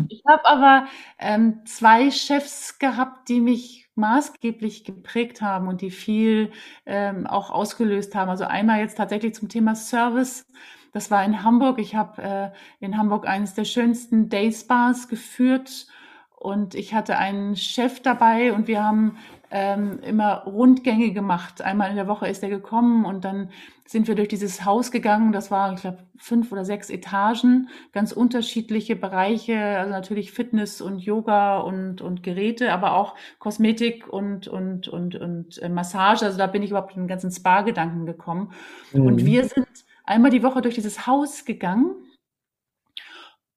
ich 0.08 0.22
habe 0.26 0.44
aber 0.44 0.86
ähm, 1.20 1.64
zwei 1.66 2.10
Chefs 2.10 2.80
gehabt, 2.80 3.28
die 3.28 3.40
mich 3.40 3.88
maßgeblich 3.94 4.82
geprägt 4.82 5.40
haben 5.40 5.68
und 5.68 5.82
die 5.82 5.92
viel 5.92 6.50
ähm, 6.84 7.28
auch 7.28 7.50
ausgelöst 7.50 8.16
haben. 8.16 8.28
Also 8.28 8.42
einmal 8.42 8.80
jetzt 8.80 8.96
tatsächlich 8.96 9.34
zum 9.34 9.48
Thema 9.48 9.76
Service. 9.76 10.44
Das 10.92 11.12
war 11.12 11.24
in 11.24 11.44
Hamburg. 11.44 11.78
Ich 11.78 11.94
habe 11.94 12.22
äh, 12.22 12.50
in 12.84 12.98
Hamburg 12.98 13.28
eines 13.28 13.54
der 13.54 13.66
schönsten 13.66 14.28
Day 14.28 14.52
Spas 14.52 15.08
geführt 15.08 15.86
und 16.34 16.74
ich 16.74 16.92
hatte 16.92 17.18
einen 17.18 17.54
Chef 17.54 18.00
dabei 18.02 18.52
und 18.52 18.66
wir 18.66 18.82
haben 18.82 19.16
ähm, 19.56 20.00
immer 20.00 20.42
Rundgänge 20.46 21.12
gemacht. 21.12 21.62
Einmal 21.62 21.88
in 21.88 21.94
der 21.94 22.08
Woche 22.08 22.26
ist 22.26 22.42
er 22.42 22.48
gekommen 22.48 23.04
und 23.04 23.24
dann 23.24 23.50
sind 23.86 24.08
wir 24.08 24.16
durch 24.16 24.26
dieses 24.26 24.64
Haus 24.64 24.90
gegangen. 24.90 25.30
Das 25.30 25.52
war, 25.52 25.72
ich 25.72 25.80
glaube, 25.80 25.98
fünf 26.16 26.50
oder 26.50 26.64
sechs 26.64 26.90
Etagen, 26.90 27.68
ganz 27.92 28.10
unterschiedliche 28.10 28.96
Bereiche, 28.96 29.56
also 29.78 29.92
natürlich 29.92 30.32
Fitness 30.32 30.80
und 30.80 30.98
Yoga 30.98 31.58
und, 31.58 32.00
und 32.00 32.24
Geräte, 32.24 32.72
aber 32.72 32.96
auch 32.96 33.14
Kosmetik 33.38 34.08
und, 34.08 34.48
und, 34.48 34.88
und, 34.88 35.14
und 35.14 35.62
äh, 35.62 35.68
Massage. 35.68 36.24
Also 36.24 36.36
da 36.36 36.48
bin 36.48 36.64
ich 36.64 36.70
überhaupt 36.70 36.96
in 36.96 37.02
den 37.02 37.08
ganzen 37.08 37.30
Spa-Gedanken 37.30 38.06
gekommen. 38.06 38.50
Mhm. 38.92 39.06
Und 39.06 39.24
wir 39.24 39.44
sind 39.44 39.68
einmal 40.02 40.32
die 40.32 40.42
Woche 40.42 40.62
durch 40.62 40.74
dieses 40.74 41.06
Haus 41.06 41.44
gegangen 41.44 41.94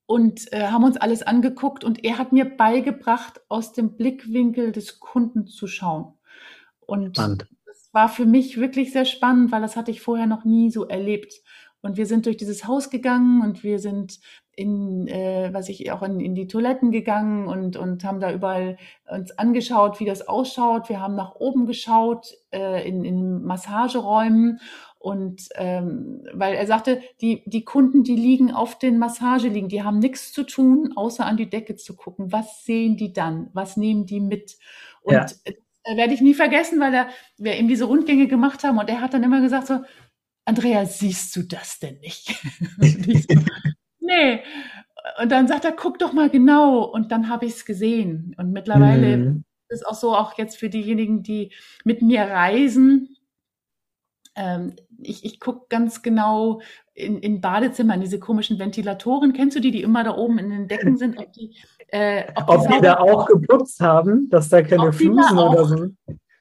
und 0.08 0.52
äh, 0.54 0.68
haben 0.68 0.86
uns 0.86 0.98
alles 0.98 1.22
angeguckt 1.22 1.84
und 1.84 2.04
er 2.04 2.18
hat 2.18 2.32
mir 2.32 2.46
beigebracht, 2.46 3.42
aus 3.50 3.74
dem 3.74 3.98
Blickwinkel 3.98 4.72
des 4.72 5.00
Kunden 5.00 5.46
zu 5.46 5.68
schauen. 5.68 6.14
Und 6.80 7.18
spannend. 7.18 7.48
das 7.66 7.90
war 7.92 8.10
für 8.10 8.26
mich 8.26 8.58
wirklich 8.58 8.94
sehr 8.94 9.06
spannend, 9.06 9.52
weil 9.52 9.62
das 9.62 9.76
hatte 9.76 9.92
ich 9.92 10.02
vorher 10.02 10.26
noch 10.26 10.46
nie 10.46 10.72
so 10.72 10.88
erlebt. 10.88 11.34
Und 11.82 11.98
wir 11.98 12.06
sind 12.06 12.26
durch 12.26 12.38
dieses 12.38 12.66
Haus 12.66 12.90
gegangen 12.90 13.42
und 13.42 13.64
wir 13.64 13.80
sind 13.80 14.20
in, 14.56 15.08
äh, 15.08 15.50
was 15.54 15.70
ich 15.70 15.92
auch 15.92 16.02
in, 16.02 16.20
in 16.20 16.34
die 16.34 16.48
Toiletten 16.48 16.92
gegangen 16.92 17.48
und, 17.48 17.76
und 17.78 18.04
haben 18.04 18.20
da 18.20 18.32
überall 18.32 18.78
uns 19.12 19.38
angeschaut, 19.38 20.00
wie 20.00 20.06
das 20.06 20.28
ausschaut. 20.28 20.90
Wir 20.90 21.02
haben 21.02 21.16
nach 21.16 21.36
oben 21.36 21.68
geschaut 21.68 22.34
äh, 22.52 22.88
in, 22.88 23.06
in 23.06 23.44
Massageräumen 23.44 24.60
und 25.08 25.48
ähm, 25.56 26.22
weil 26.34 26.56
er 26.56 26.68
sagte, 26.68 27.02
die, 27.22 27.42
die 27.46 27.64
Kunden, 27.64 28.04
die 28.04 28.18
liegen 28.18 28.52
auf 28.52 28.78
den 28.78 28.98
Massageliegen, 28.98 29.70
die 29.70 29.82
haben 29.82 30.00
nichts 30.00 30.34
zu 30.34 30.44
tun, 30.44 30.92
außer 30.98 31.26
an 31.26 31.38
die 31.38 31.50
Decke 31.50 31.78
zu 31.78 31.96
gucken. 31.96 32.34
Was 32.34 32.66
sehen 32.66 32.98
die 32.98 33.14
dann? 33.14 33.50
Was 33.54 33.78
nehmen 33.78 34.06
die 34.06 34.20
mit? 34.20 34.58
Und 35.02 35.14
ja. 35.14 35.28
äh, 35.46 35.96
werde 35.96 36.14
ich 36.14 36.20
nie 36.20 36.34
vergessen, 36.34 36.82
weil 36.82 36.94
er, 36.94 37.08
wir 37.38 37.56
eben 37.56 37.70
diese 37.70 37.86
Rundgänge 37.86 38.28
gemacht 38.28 38.66
haben 38.66 38.78
und 38.80 38.90
er 38.90 39.00
hat 39.00 39.14
dann 39.14 39.24
immer 39.24 39.40
gesagt 39.40 39.68
so, 39.68 39.80
Andrea, 40.44 40.86
siehst 40.86 41.34
du 41.38 41.44
das 41.44 41.80
denn 41.80 42.02
nicht? 42.02 42.28
so, 42.82 43.40
nee. 44.02 44.42
Und 45.22 45.32
dann 45.32 45.48
sagt 45.48 45.64
er, 45.64 45.72
guck 45.72 46.00
doch 46.00 46.12
mal 46.12 46.30
genau. 46.30 46.84
Und 46.84 47.14
dann 47.14 47.30
habe 47.30 47.46
ich 47.46 47.54
es 47.54 47.64
gesehen. 47.64 48.36
Und 48.38 48.52
mittlerweile 48.52 49.16
mhm. 49.16 49.46
ist 49.70 49.88
auch 49.88 49.96
so, 49.96 50.14
auch 50.14 50.38
jetzt 50.38 50.58
für 50.58 50.70
diejenigen, 50.70 51.24
die 51.24 51.54
mit 51.86 52.02
mir 52.02 52.24
reisen, 52.24 53.17
ähm, 54.38 54.76
ich, 55.02 55.26
ich 55.26 55.40
gucke 55.40 55.66
ganz 55.68 56.02
genau 56.02 56.62
in, 56.94 57.20
in 57.20 57.42
Badezimmern, 57.42 58.00
diese 58.00 58.20
komischen 58.20 58.60
Ventilatoren, 58.60 59.34
kennst 59.34 59.58
du 59.58 59.60
die, 59.60 59.72
die 59.72 59.82
immer 59.82 60.04
da 60.04 60.16
oben 60.16 60.38
in 60.38 60.50
den 60.50 60.68
Decken 60.68 60.96
sind? 60.96 61.18
Ob 61.18 61.34
die, 61.34 61.58
äh, 61.90 62.24
ob 62.36 62.50
ob 62.50 62.68
die 62.68 62.82
da 62.82 63.00
auch 63.00 63.26
geputzt 63.26 63.82
haben, 63.82 64.30
dass 64.30 64.50
da 64.50 64.62
keine 64.62 64.94
Flusen 64.94 65.38
oder 65.38 65.66
so. 65.66 65.88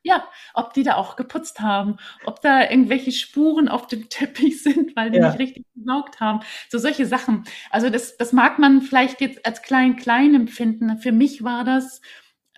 Ja, 0.02 0.24
ob 0.54 0.72
die 0.72 0.84
da 0.84 0.94
auch 0.94 1.16
geputzt 1.16 1.60
haben, 1.60 1.96
ob 2.26 2.40
da 2.40 2.70
irgendwelche 2.70 3.10
Spuren 3.10 3.68
auf 3.68 3.86
dem 3.88 4.08
Teppich 4.10 4.62
sind, 4.62 4.94
weil 4.94 5.10
die 5.10 5.18
ja. 5.18 5.28
nicht 5.28 5.40
richtig 5.40 5.66
gesaugt 5.74 6.20
haben. 6.20 6.40
So 6.68 6.78
solche 6.78 7.06
Sachen. 7.06 7.44
Also 7.70 7.90
das, 7.90 8.16
das 8.16 8.32
mag 8.32 8.58
man 8.58 8.82
vielleicht 8.82 9.20
jetzt 9.20 9.44
als 9.44 9.62
klein, 9.62 9.96
klein 9.96 10.34
empfinden. 10.34 10.98
Für 10.98 11.12
mich 11.12 11.42
war 11.42 11.64
das 11.64 12.00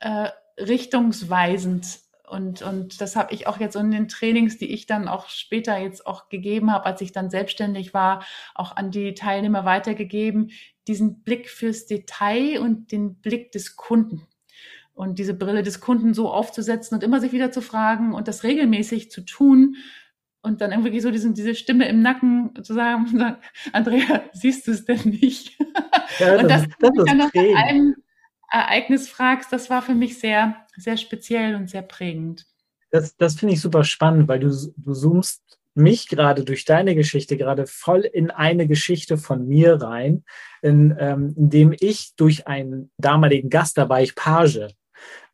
äh, 0.00 0.28
richtungsweisend 0.58 2.00
und, 2.30 2.62
und 2.62 3.00
das 3.00 3.16
habe 3.16 3.32
ich 3.32 3.46
auch 3.46 3.58
jetzt 3.58 3.76
in 3.76 3.90
den 3.90 4.08
Trainings, 4.08 4.58
die 4.58 4.72
ich 4.72 4.86
dann 4.86 5.08
auch 5.08 5.28
später 5.28 5.78
jetzt 5.78 6.06
auch 6.06 6.28
gegeben 6.28 6.72
habe, 6.72 6.86
als 6.86 7.00
ich 7.00 7.12
dann 7.12 7.30
selbstständig 7.30 7.94
war, 7.94 8.24
auch 8.54 8.76
an 8.76 8.90
die 8.90 9.14
Teilnehmer 9.14 9.64
weitergegeben, 9.64 10.50
diesen 10.86 11.22
Blick 11.22 11.48
fürs 11.48 11.86
Detail 11.86 12.60
und 12.60 12.92
den 12.92 13.16
Blick 13.16 13.52
des 13.52 13.76
Kunden. 13.76 14.26
Und 14.94 15.18
diese 15.18 15.34
Brille 15.34 15.62
des 15.62 15.80
Kunden 15.80 16.12
so 16.12 16.28
aufzusetzen 16.30 16.96
und 16.96 17.04
immer 17.04 17.20
sich 17.20 17.32
wieder 17.32 17.52
zu 17.52 17.60
fragen 17.60 18.14
und 18.14 18.26
das 18.26 18.42
regelmäßig 18.42 19.10
zu 19.10 19.20
tun 19.20 19.76
und 20.42 20.60
dann 20.60 20.72
irgendwie 20.72 21.00
so 21.00 21.10
diesen, 21.10 21.34
diese 21.34 21.54
Stimme 21.54 21.88
im 21.88 22.02
Nacken 22.02 22.52
zu 22.62 22.74
sagen, 22.74 23.36
Andrea, 23.72 24.22
siehst 24.32 24.66
du 24.66 24.72
es 24.72 24.84
denn 24.84 25.18
nicht? 25.20 25.58
Ja, 26.18 26.34
das, 26.34 26.42
und 26.42 26.50
das, 26.50 26.66
das 26.80 26.90
ist 26.96 27.08
dann 27.08 27.18
noch 27.18 27.32
bei 27.32 27.54
einem 27.54 27.96
Ereignis 28.50 29.08
fragst, 29.08 29.52
das 29.52 29.70
war 29.70 29.82
für 29.82 29.94
mich 29.94 30.18
sehr, 30.18 30.56
sehr 30.78 30.96
speziell 30.96 31.54
und 31.54 31.68
sehr 31.68 31.82
prägend. 31.82 32.46
Das, 32.90 33.16
das 33.16 33.34
finde 33.36 33.54
ich 33.54 33.60
super 33.60 33.84
spannend, 33.84 34.28
weil 34.28 34.40
du, 34.40 34.48
du 34.76 34.92
zoomst 34.94 35.58
mich 35.74 36.08
gerade 36.08 36.44
durch 36.44 36.64
deine 36.64 36.94
Geschichte 36.94 37.36
gerade 37.36 37.66
voll 37.66 38.00
in 38.00 38.30
eine 38.30 38.66
Geschichte 38.66 39.16
von 39.16 39.46
mir 39.46 39.80
rein, 39.80 40.24
in, 40.62 40.96
ähm, 40.98 41.34
indem 41.36 41.74
ich 41.78 42.14
durch 42.16 42.46
einen 42.46 42.90
damaligen 42.98 43.48
Gast, 43.48 43.78
da 43.78 43.88
war 43.88 44.02
ich 44.02 44.14
Page 44.14 44.68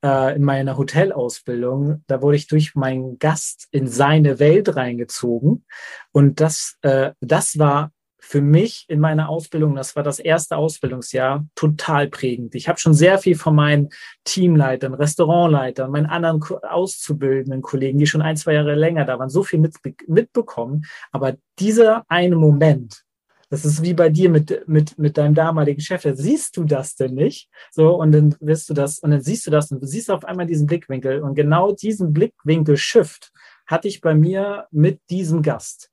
äh, 0.04 0.36
in 0.36 0.44
meiner 0.44 0.76
Hotelausbildung, 0.76 2.04
da 2.06 2.20
wurde 2.20 2.36
ich 2.36 2.46
durch 2.46 2.74
meinen 2.74 3.18
Gast 3.18 3.68
in 3.70 3.88
seine 3.88 4.38
Welt 4.38 4.76
reingezogen 4.76 5.64
und 6.12 6.40
das, 6.40 6.76
äh, 6.82 7.12
das 7.20 7.58
war 7.58 7.90
für 8.26 8.40
mich 8.40 8.86
in 8.88 9.00
meiner 9.00 9.28
Ausbildung, 9.28 9.74
das 9.74 9.96
war 9.96 10.02
das 10.02 10.18
erste 10.18 10.56
Ausbildungsjahr, 10.56 11.46
total 11.54 12.08
prägend. 12.08 12.54
Ich 12.54 12.68
habe 12.68 12.78
schon 12.78 12.94
sehr 12.94 13.18
viel 13.18 13.36
von 13.36 13.54
meinen 13.54 13.90
Teamleitern, 14.24 14.94
Restaurantleitern, 14.94 15.90
meinen 15.90 16.06
anderen 16.06 16.42
auszubildenden 16.62 17.60
Kollegen, 17.60 17.98
die 17.98 18.06
schon 18.06 18.22
ein, 18.22 18.36
zwei 18.36 18.54
Jahre 18.54 18.74
länger 18.74 19.04
da 19.04 19.18
waren, 19.18 19.28
so 19.28 19.42
viel 19.42 19.58
mit, 19.58 19.76
mitbekommen. 20.06 20.86
Aber 21.12 21.34
dieser 21.58 22.04
eine 22.08 22.36
Moment, 22.36 23.04
das 23.50 23.66
ist 23.66 23.82
wie 23.82 23.94
bei 23.94 24.08
dir 24.08 24.30
mit, 24.30 24.66
mit, 24.66 24.98
mit 24.98 25.18
deinem 25.18 25.34
damaligen 25.34 25.82
Chef. 25.82 26.02
Da 26.02 26.14
siehst 26.16 26.56
du 26.56 26.64
das 26.64 26.96
denn 26.96 27.14
nicht? 27.14 27.50
So, 27.70 27.94
und 27.94 28.10
dann 28.12 28.34
wirst 28.40 28.70
du 28.70 28.74
das, 28.74 29.00
und 29.00 29.10
dann 29.10 29.20
siehst 29.20 29.46
du 29.46 29.50
das 29.50 29.70
und 29.70 29.82
du 29.82 29.86
siehst 29.86 30.10
auf 30.10 30.24
einmal 30.24 30.46
diesen 30.46 30.66
Blickwinkel. 30.66 31.20
Und 31.20 31.34
genau 31.34 31.72
diesen 31.72 32.14
Blickwinkel-Shift 32.14 33.32
hatte 33.66 33.86
ich 33.86 34.00
bei 34.00 34.14
mir 34.14 34.66
mit 34.70 35.00
diesem 35.10 35.42
Gast. 35.42 35.90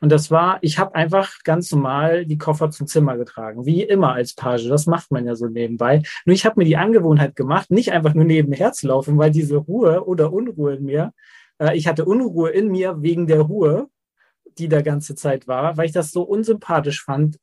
Und 0.00 0.10
das 0.10 0.30
war, 0.30 0.58
ich 0.62 0.78
habe 0.78 0.94
einfach 0.94 1.42
ganz 1.44 1.72
normal 1.72 2.26
die 2.26 2.38
Koffer 2.38 2.70
zum 2.70 2.86
Zimmer 2.86 3.16
getragen, 3.16 3.66
wie 3.66 3.82
immer 3.82 4.12
als 4.12 4.34
Page. 4.34 4.68
Das 4.68 4.86
macht 4.86 5.10
man 5.10 5.26
ja 5.26 5.34
so 5.34 5.46
nebenbei. 5.46 6.02
Nur 6.24 6.34
ich 6.34 6.44
habe 6.44 6.60
mir 6.60 6.64
die 6.64 6.76
Angewohnheit 6.76 7.36
gemacht, 7.36 7.70
nicht 7.70 7.92
einfach 7.92 8.14
nur 8.14 8.24
nebenher 8.24 8.72
zu 8.72 8.88
laufen, 8.88 9.18
weil 9.18 9.30
diese 9.30 9.56
Ruhe 9.56 10.04
oder 10.06 10.32
Unruhe 10.32 10.74
in 10.76 10.84
mir, 10.84 11.12
äh, 11.58 11.76
ich 11.76 11.86
hatte 11.86 12.04
Unruhe 12.04 12.50
in 12.50 12.68
mir 12.68 13.02
wegen 13.02 13.26
der 13.26 13.40
Ruhe, 13.40 13.88
die 14.58 14.68
da 14.68 14.82
ganze 14.82 15.14
Zeit 15.14 15.46
war, 15.46 15.76
weil 15.76 15.86
ich 15.86 15.92
das 15.92 16.10
so 16.10 16.22
unsympathisch 16.22 17.02
fand, 17.04 17.38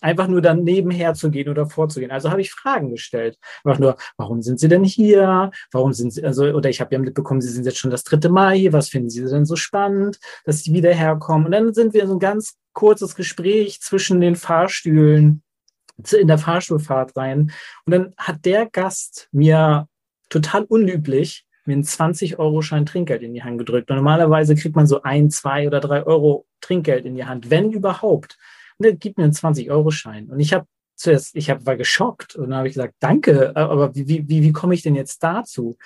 einfach 0.00 0.28
nur 0.28 0.42
dann 0.42 0.64
nebenher 0.64 1.14
zu 1.14 1.30
gehen 1.30 1.48
oder 1.48 1.66
vorzugehen. 1.66 2.10
Also 2.10 2.30
habe 2.30 2.40
ich 2.40 2.50
Fragen 2.50 2.90
gestellt. 2.90 3.38
Einfach 3.64 3.78
nur, 3.78 3.96
warum 4.16 4.42
sind 4.42 4.60
Sie 4.60 4.68
denn 4.68 4.84
hier? 4.84 5.50
Warum 5.72 5.92
sind 5.92 6.12
Sie, 6.12 6.24
also, 6.24 6.44
oder 6.44 6.68
ich 6.68 6.80
habe 6.80 6.94
ja 6.94 6.98
mitbekommen, 6.98 7.40
Sie 7.40 7.48
sind 7.48 7.64
jetzt 7.64 7.78
schon 7.78 7.90
das 7.90 8.04
dritte 8.04 8.28
Mal 8.28 8.54
hier. 8.54 8.72
Was 8.72 8.88
finden 8.88 9.10
Sie 9.10 9.24
denn 9.24 9.46
so 9.46 9.56
spannend, 9.56 10.18
dass 10.44 10.62
Sie 10.62 10.72
wieder 10.72 10.92
herkommen? 10.92 11.46
Und 11.46 11.52
dann 11.52 11.74
sind 11.74 11.94
wir 11.94 12.02
in 12.02 12.08
so 12.08 12.14
ein 12.14 12.20
ganz 12.20 12.56
kurzes 12.72 13.14
Gespräch 13.14 13.80
zwischen 13.80 14.20
den 14.20 14.36
Fahrstühlen, 14.36 15.42
in 16.12 16.28
der 16.28 16.38
Fahrstuhlfahrt 16.38 17.16
rein. 17.16 17.52
Und 17.86 17.90
dann 17.92 18.14
hat 18.18 18.44
der 18.44 18.66
Gast 18.66 19.28
mir 19.32 19.88
total 20.28 20.64
unüblich 20.64 21.46
mir 21.66 21.74
einen 21.74 21.84
20-Euro-Schein 21.84 22.84
Trinkgeld 22.84 23.22
in 23.22 23.32
die 23.32 23.42
Hand 23.42 23.58
gedrückt. 23.58 23.90
Und 23.90 23.96
normalerweise 23.96 24.54
kriegt 24.54 24.76
man 24.76 24.86
so 24.86 25.02
ein, 25.02 25.30
zwei 25.30 25.66
oder 25.66 25.80
drei 25.80 26.04
Euro 26.04 26.46
Trinkgeld 26.60 27.06
in 27.06 27.14
die 27.14 27.24
Hand, 27.24 27.50
wenn 27.50 27.72
überhaupt 27.72 28.36
ne, 28.78 28.96
gib 28.96 29.18
mir 29.18 29.24
einen 29.24 29.32
20-Euro-Schein. 29.32 30.30
Und 30.30 30.40
ich 30.40 30.52
habe 30.52 30.66
zuerst, 30.96 31.34
ich 31.36 31.50
hab, 31.50 31.66
war 31.66 31.76
geschockt 31.76 32.36
und 32.36 32.50
dann 32.50 32.58
habe 32.58 32.68
ich 32.68 32.74
gesagt, 32.74 32.94
danke, 33.00 33.54
aber 33.56 33.94
wie, 33.94 34.28
wie, 34.28 34.42
wie 34.42 34.52
komme 34.52 34.74
ich 34.74 34.82
denn 34.82 34.94
jetzt 34.94 35.22
dazu? 35.22 35.76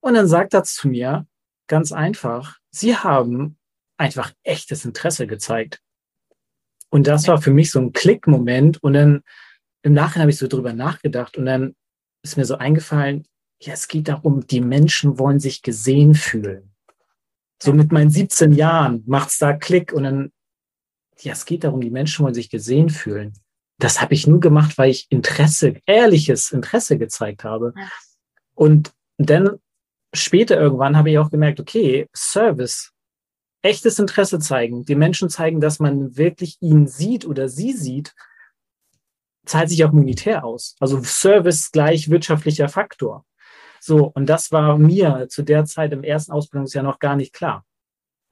Und 0.00 0.14
dann 0.14 0.28
sagt 0.28 0.54
er 0.54 0.64
zu 0.64 0.88
mir, 0.88 1.26
ganz 1.66 1.92
einfach, 1.92 2.58
Sie 2.70 2.96
haben 2.96 3.56
einfach 3.96 4.32
echtes 4.42 4.84
Interesse 4.84 5.26
gezeigt. 5.26 5.80
Und 6.90 7.06
das 7.06 7.26
war 7.28 7.40
für 7.40 7.52
mich 7.52 7.70
so 7.70 7.80
ein 7.80 7.92
Klickmoment. 7.92 8.82
Und 8.82 8.92
dann 8.92 9.22
im 9.82 9.92
Nachhinein 9.92 10.22
habe 10.22 10.30
ich 10.30 10.38
so 10.38 10.48
drüber 10.48 10.72
nachgedacht 10.72 11.36
und 11.36 11.46
dann 11.46 11.74
ist 12.22 12.36
mir 12.36 12.44
so 12.44 12.56
eingefallen, 12.56 13.26
ja, 13.60 13.72
es 13.72 13.88
geht 13.88 14.08
darum, 14.08 14.46
die 14.46 14.60
Menschen 14.60 15.18
wollen 15.18 15.40
sich 15.40 15.62
gesehen 15.62 16.14
fühlen. 16.14 16.74
So 17.62 17.72
mit 17.72 17.92
meinen 17.92 18.10
17 18.10 18.52
Jahren 18.52 19.02
macht's 19.06 19.38
da 19.38 19.52
Klick 19.54 19.92
und 19.92 20.04
dann 20.04 20.32
ja, 21.20 21.32
es 21.32 21.44
geht 21.44 21.64
darum, 21.64 21.80
die 21.80 21.90
Menschen 21.90 22.24
wollen 22.24 22.34
sich 22.34 22.50
gesehen 22.50 22.90
fühlen. 22.90 23.34
Das 23.78 24.00
habe 24.00 24.14
ich 24.14 24.26
nur 24.26 24.40
gemacht, 24.40 24.78
weil 24.78 24.90
ich 24.90 25.06
Interesse, 25.10 25.76
ehrliches 25.86 26.52
Interesse 26.52 26.98
gezeigt 26.98 27.44
habe. 27.44 27.72
Ja. 27.76 27.88
Und 28.54 28.92
dann 29.18 29.58
später 30.12 30.60
irgendwann 30.60 30.96
habe 30.96 31.10
ich 31.10 31.18
auch 31.18 31.30
gemerkt, 31.30 31.60
okay, 31.60 32.08
Service, 32.14 32.92
echtes 33.62 33.98
Interesse 33.98 34.38
zeigen, 34.38 34.84
die 34.84 34.94
Menschen 34.94 35.30
zeigen, 35.30 35.60
dass 35.60 35.80
man 35.80 36.16
wirklich 36.16 36.56
ihn 36.60 36.86
sieht 36.86 37.26
oder 37.26 37.48
sie 37.48 37.72
sieht, 37.72 38.14
zahlt 39.46 39.68
sich 39.68 39.84
auch 39.84 39.92
monetär 39.92 40.44
aus. 40.44 40.76
Also 40.80 41.02
Service 41.02 41.70
gleich 41.70 42.10
wirtschaftlicher 42.10 42.68
Faktor. 42.68 43.24
So, 43.80 44.06
und 44.14 44.26
das 44.26 44.52
war 44.52 44.78
mir 44.78 45.28
zu 45.28 45.42
der 45.42 45.64
Zeit 45.66 45.92
im 45.92 46.04
ersten 46.04 46.32
Ausbildungsjahr 46.32 46.84
noch 46.84 46.98
gar 46.98 47.16
nicht 47.16 47.32
klar. 47.34 47.64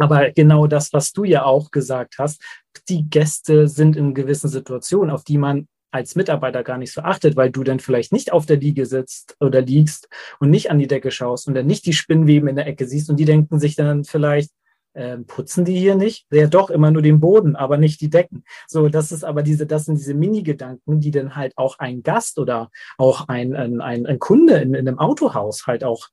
Aber 0.03 0.33
genau 0.33 0.67
das, 0.67 0.93
was 0.93 1.12
du 1.12 1.23
ja 1.23 1.45
auch 1.45 1.71
gesagt 1.71 2.17
hast, 2.19 2.43
die 2.88 3.09
Gäste 3.09 3.69
sind 3.69 3.95
in 3.97 4.15
gewissen 4.15 4.49
Situationen, 4.49 5.15
auf 5.15 5.23
die 5.23 5.38
man 5.38 5.69
als 5.93 6.17
Mitarbeiter 6.17 6.65
gar 6.65 6.77
nicht 6.77 6.93
so 6.93 7.03
achtet, 7.03 7.37
weil 7.37 7.53
du 7.53 7.62
dann 7.62 7.79
vielleicht 7.79 8.12
nicht 8.12 8.33
auf 8.33 8.45
der 8.45 8.57
Liege 8.57 8.85
sitzt 8.85 9.37
oder 9.38 9.61
liegst 9.61 10.09
und 10.41 10.51
nicht 10.51 10.73
an 10.73 10.81
die 10.81 10.88
Decke 10.88 11.12
schaust 11.12 11.47
und 11.47 11.55
dann 11.55 11.67
nicht 11.67 11.87
die 11.87 11.93
Spinnweben 11.93 12.49
in 12.49 12.57
der 12.57 12.67
Ecke 12.67 12.85
siehst 12.85 13.11
und 13.11 13.21
die 13.21 13.27
denken 13.27 13.61
sich 13.61 13.77
dann 13.77 14.03
vielleicht, 14.03 14.51
äh, 14.95 15.19
putzen 15.19 15.65
die 15.65 15.79
hier 15.79 15.95
nicht? 15.95 16.27
Ja, 16.33 16.49
doch, 16.49 16.69
immer 16.69 16.91
nur 16.91 17.03
den 17.03 17.21
Boden, 17.21 17.55
aber 17.55 17.77
nicht 17.79 18.01
die 18.01 18.11
Decken. 18.11 18.43
So, 18.67 18.88
das 18.88 19.12
ist 19.12 19.23
aber 19.23 19.45
diese, 19.45 19.67
das 19.69 19.85
sind 19.85 19.99
diese 20.01 20.15
Mini-Gedanken, 20.15 20.99
die 20.99 21.12
dann 21.12 21.37
halt 21.37 21.53
auch 21.57 21.79
ein 21.79 22.03
Gast 22.03 22.41
oder 22.41 22.71
auch 22.99 23.29
ein, 23.29 23.55
ein, 23.55 23.81
ein, 23.81 24.05
ein 24.05 24.19
Kunde 24.19 24.57
in, 24.57 24.75
in 24.75 24.88
einem 24.88 24.99
Autohaus 24.99 25.69
halt 25.69 25.85
auch 25.85 26.09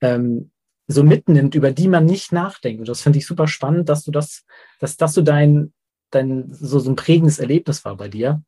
ähm, 0.00 0.51
so 0.86 1.02
mitnimmt, 1.04 1.54
über 1.54 1.70
die 1.70 1.88
man 1.88 2.04
nicht 2.04 2.32
nachdenkt. 2.32 2.80
Und 2.80 2.88
das 2.88 3.02
finde 3.02 3.18
ich 3.18 3.26
super 3.26 3.46
spannend, 3.46 3.88
dass 3.88 4.04
du 4.04 4.10
das, 4.10 4.44
dass 4.80 4.96
das 4.96 5.14
so 5.14 5.22
dein, 5.22 5.72
dein 6.10 6.52
so, 6.52 6.78
so 6.78 6.90
ein 6.90 6.96
prägendes 6.96 7.38
Erlebnis 7.38 7.84
war 7.84 7.96
bei 7.96 8.08
dir. 8.08 8.42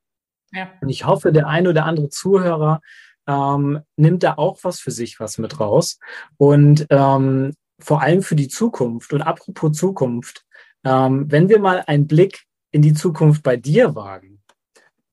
Ja. 0.52 0.70
Und 0.80 0.88
ich 0.88 1.06
hoffe, 1.06 1.32
der 1.32 1.46
ein 1.46 1.66
oder 1.66 1.84
andere 1.84 2.08
Zuhörer 2.08 2.80
ähm, 3.26 3.80
nimmt 3.96 4.22
da 4.22 4.34
auch 4.34 4.58
was 4.62 4.80
für 4.80 4.90
sich 4.90 5.20
was 5.20 5.38
mit 5.38 5.58
raus. 5.60 5.98
Und 6.36 6.86
ähm, 6.90 7.54
vor 7.78 8.02
allem 8.02 8.22
für 8.22 8.36
die 8.36 8.48
Zukunft. 8.48 9.12
Und 9.12 9.22
apropos 9.22 9.76
Zukunft, 9.76 10.44
ähm, 10.84 11.30
wenn 11.30 11.48
wir 11.48 11.58
mal 11.58 11.82
einen 11.86 12.06
Blick 12.06 12.44
in 12.70 12.82
die 12.82 12.94
Zukunft 12.94 13.42
bei 13.42 13.56
dir 13.56 13.94
wagen, 13.94 14.42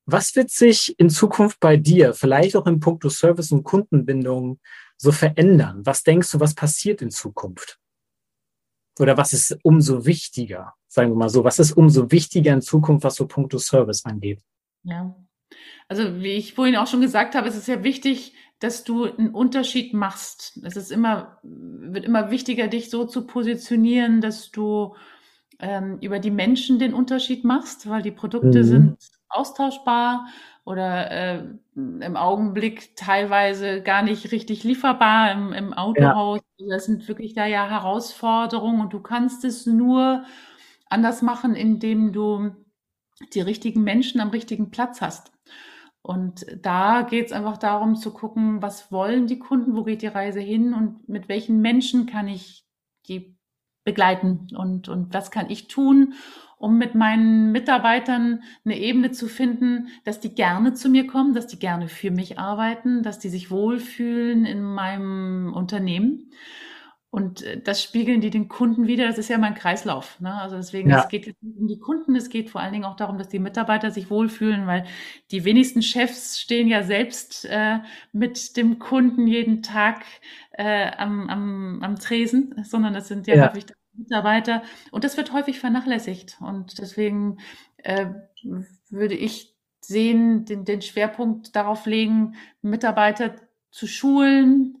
was 0.04 0.34
wird 0.34 0.50
sich 0.50 0.98
in 0.98 1.10
Zukunft 1.10 1.60
bei 1.60 1.76
dir, 1.76 2.12
vielleicht 2.12 2.56
auch 2.56 2.66
in 2.66 2.80
puncto 2.80 3.08
Service 3.08 3.52
und 3.52 3.62
Kundenbindung, 3.62 4.58
so 5.02 5.12
verändern? 5.12 5.84
Was 5.84 6.04
denkst 6.04 6.30
du, 6.30 6.40
was 6.40 6.54
passiert 6.54 7.02
in 7.02 7.10
Zukunft? 7.10 7.78
Oder 9.00 9.16
was 9.16 9.32
ist 9.32 9.58
umso 9.62 10.06
wichtiger? 10.06 10.74
Sagen 10.86 11.10
wir 11.10 11.16
mal 11.16 11.28
so, 11.28 11.44
was 11.44 11.58
ist 11.58 11.72
umso 11.72 12.10
wichtiger 12.10 12.52
in 12.52 12.62
Zukunft, 12.62 13.04
was 13.04 13.16
so 13.16 13.26
puncto 13.26 13.58
Service 13.58 14.04
angeht? 14.04 14.40
Ja. 14.84 15.14
Also, 15.88 16.20
wie 16.20 16.32
ich 16.32 16.54
vorhin 16.54 16.76
auch 16.76 16.86
schon 16.86 17.00
gesagt 17.00 17.34
habe, 17.34 17.48
es 17.48 17.56
ist 17.56 17.68
ja 17.68 17.82
wichtig, 17.82 18.34
dass 18.60 18.84
du 18.84 19.04
einen 19.04 19.30
Unterschied 19.30 19.92
machst. 19.92 20.60
Es 20.62 20.76
ist 20.76 20.92
immer, 20.92 21.40
wird 21.42 22.04
immer 22.04 22.30
wichtiger, 22.30 22.68
dich 22.68 22.90
so 22.90 23.04
zu 23.04 23.26
positionieren, 23.26 24.20
dass 24.20 24.50
du 24.52 24.94
ähm, 25.58 25.98
über 26.00 26.20
die 26.20 26.30
Menschen 26.30 26.78
den 26.78 26.94
Unterschied 26.94 27.44
machst, 27.44 27.88
weil 27.88 28.02
die 28.02 28.12
Produkte 28.12 28.58
mhm. 28.58 28.64
sind 28.64 28.96
austauschbar 29.28 30.28
oder 30.64 31.10
äh, 31.10 31.44
im 31.74 32.16
Augenblick 32.16 32.94
teilweise 32.96 33.82
gar 33.82 34.02
nicht 34.02 34.30
richtig 34.30 34.62
lieferbar 34.62 35.32
im, 35.32 35.52
im 35.52 35.72
Autohaus. 35.72 36.40
Ja. 36.58 36.66
Das 36.68 36.84
sind 36.86 37.08
wirklich 37.08 37.34
da 37.34 37.46
ja 37.46 37.68
Herausforderungen 37.68 38.80
und 38.80 38.92
du 38.92 39.00
kannst 39.00 39.44
es 39.44 39.66
nur 39.66 40.24
anders 40.88 41.22
machen, 41.22 41.54
indem 41.54 42.12
du 42.12 42.54
die 43.34 43.40
richtigen 43.40 43.82
Menschen 43.82 44.20
am 44.20 44.30
richtigen 44.30 44.70
Platz 44.70 45.00
hast. 45.00 45.32
Und 46.02 46.44
da 46.60 47.02
geht 47.02 47.26
es 47.26 47.32
einfach 47.32 47.58
darum 47.58 47.94
zu 47.94 48.12
gucken, 48.12 48.60
was 48.60 48.90
wollen 48.90 49.26
die 49.26 49.38
Kunden, 49.38 49.76
wo 49.76 49.84
geht 49.84 50.02
die 50.02 50.08
Reise 50.08 50.40
hin 50.40 50.74
und 50.74 51.08
mit 51.08 51.28
welchen 51.28 51.60
Menschen 51.60 52.06
kann 52.06 52.26
ich 52.26 52.66
die 53.08 53.36
begleiten 53.84 54.48
und, 54.56 54.88
und 54.88 55.14
was 55.14 55.30
kann 55.30 55.50
ich 55.50 55.68
tun, 55.68 56.14
um 56.62 56.78
mit 56.78 56.94
meinen 56.94 57.50
Mitarbeitern 57.50 58.44
eine 58.64 58.78
Ebene 58.78 59.10
zu 59.10 59.26
finden, 59.26 59.88
dass 60.04 60.20
die 60.20 60.32
gerne 60.32 60.74
zu 60.74 60.88
mir 60.88 61.08
kommen, 61.08 61.34
dass 61.34 61.48
die 61.48 61.58
gerne 61.58 61.88
für 61.88 62.12
mich 62.12 62.38
arbeiten, 62.38 63.02
dass 63.02 63.18
die 63.18 63.30
sich 63.30 63.50
wohlfühlen 63.50 64.46
in 64.46 64.62
meinem 64.62 65.52
Unternehmen. 65.52 66.30
Und 67.10 67.42
äh, 67.42 67.60
das 67.60 67.82
spiegeln 67.82 68.20
die 68.20 68.30
den 68.30 68.46
Kunden 68.46 68.86
wieder. 68.86 69.08
Das 69.08 69.18
ist 69.18 69.28
ja 69.28 69.38
mein 69.38 69.56
Kreislauf. 69.56 70.20
Ne? 70.20 70.32
Also 70.32 70.54
deswegen, 70.54 70.88
ja. 70.88 71.00
es 71.00 71.08
geht 71.08 71.26
nicht 71.26 71.36
um 71.42 71.66
die 71.66 71.80
Kunden, 71.80 72.14
es 72.14 72.28
geht 72.28 72.48
vor 72.48 72.60
allen 72.60 72.72
Dingen 72.72 72.84
auch 72.84 72.96
darum, 72.96 73.18
dass 73.18 73.28
die 73.28 73.40
Mitarbeiter 73.40 73.90
sich 73.90 74.08
wohlfühlen, 74.08 74.68
weil 74.68 74.84
die 75.32 75.44
wenigsten 75.44 75.82
Chefs 75.82 76.38
stehen 76.38 76.68
ja 76.68 76.84
selbst 76.84 77.44
äh, 77.46 77.80
mit 78.12 78.56
dem 78.56 78.78
Kunden 78.78 79.26
jeden 79.26 79.64
Tag 79.64 80.04
äh, 80.52 80.92
am, 80.96 81.28
am, 81.28 81.82
am 81.82 81.98
Tresen, 81.98 82.54
sondern 82.62 82.94
das 82.94 83.08
sind 83.08 83.26
ja, 83.26 83.34
ja. 83.34 83.48
häufig 83.48 83.66
Mitarbeiter. 83.94 84.62
Und 84.90 85.04
das 85.04 85.16
wird 85.16 85.32
häufig 85.32 85.60
vernachlässigt. 85.60 86.38
Und 86.40 86.78
deswegen 86.78 87.38
äh, 87.78 88.06
würde 88.90 89.14
ich 89.14 89.54
sehen, 89.80 90.44
den, 90.44 90.64
den 90.64 90.82
Schwerpunkt 90.82 91.54
darauf 91.56 91.86
legen, 91.86 92.34
Mitarbeiter 92.62 93.34
zu 93.70 93.86
schulen, 93.86 94.78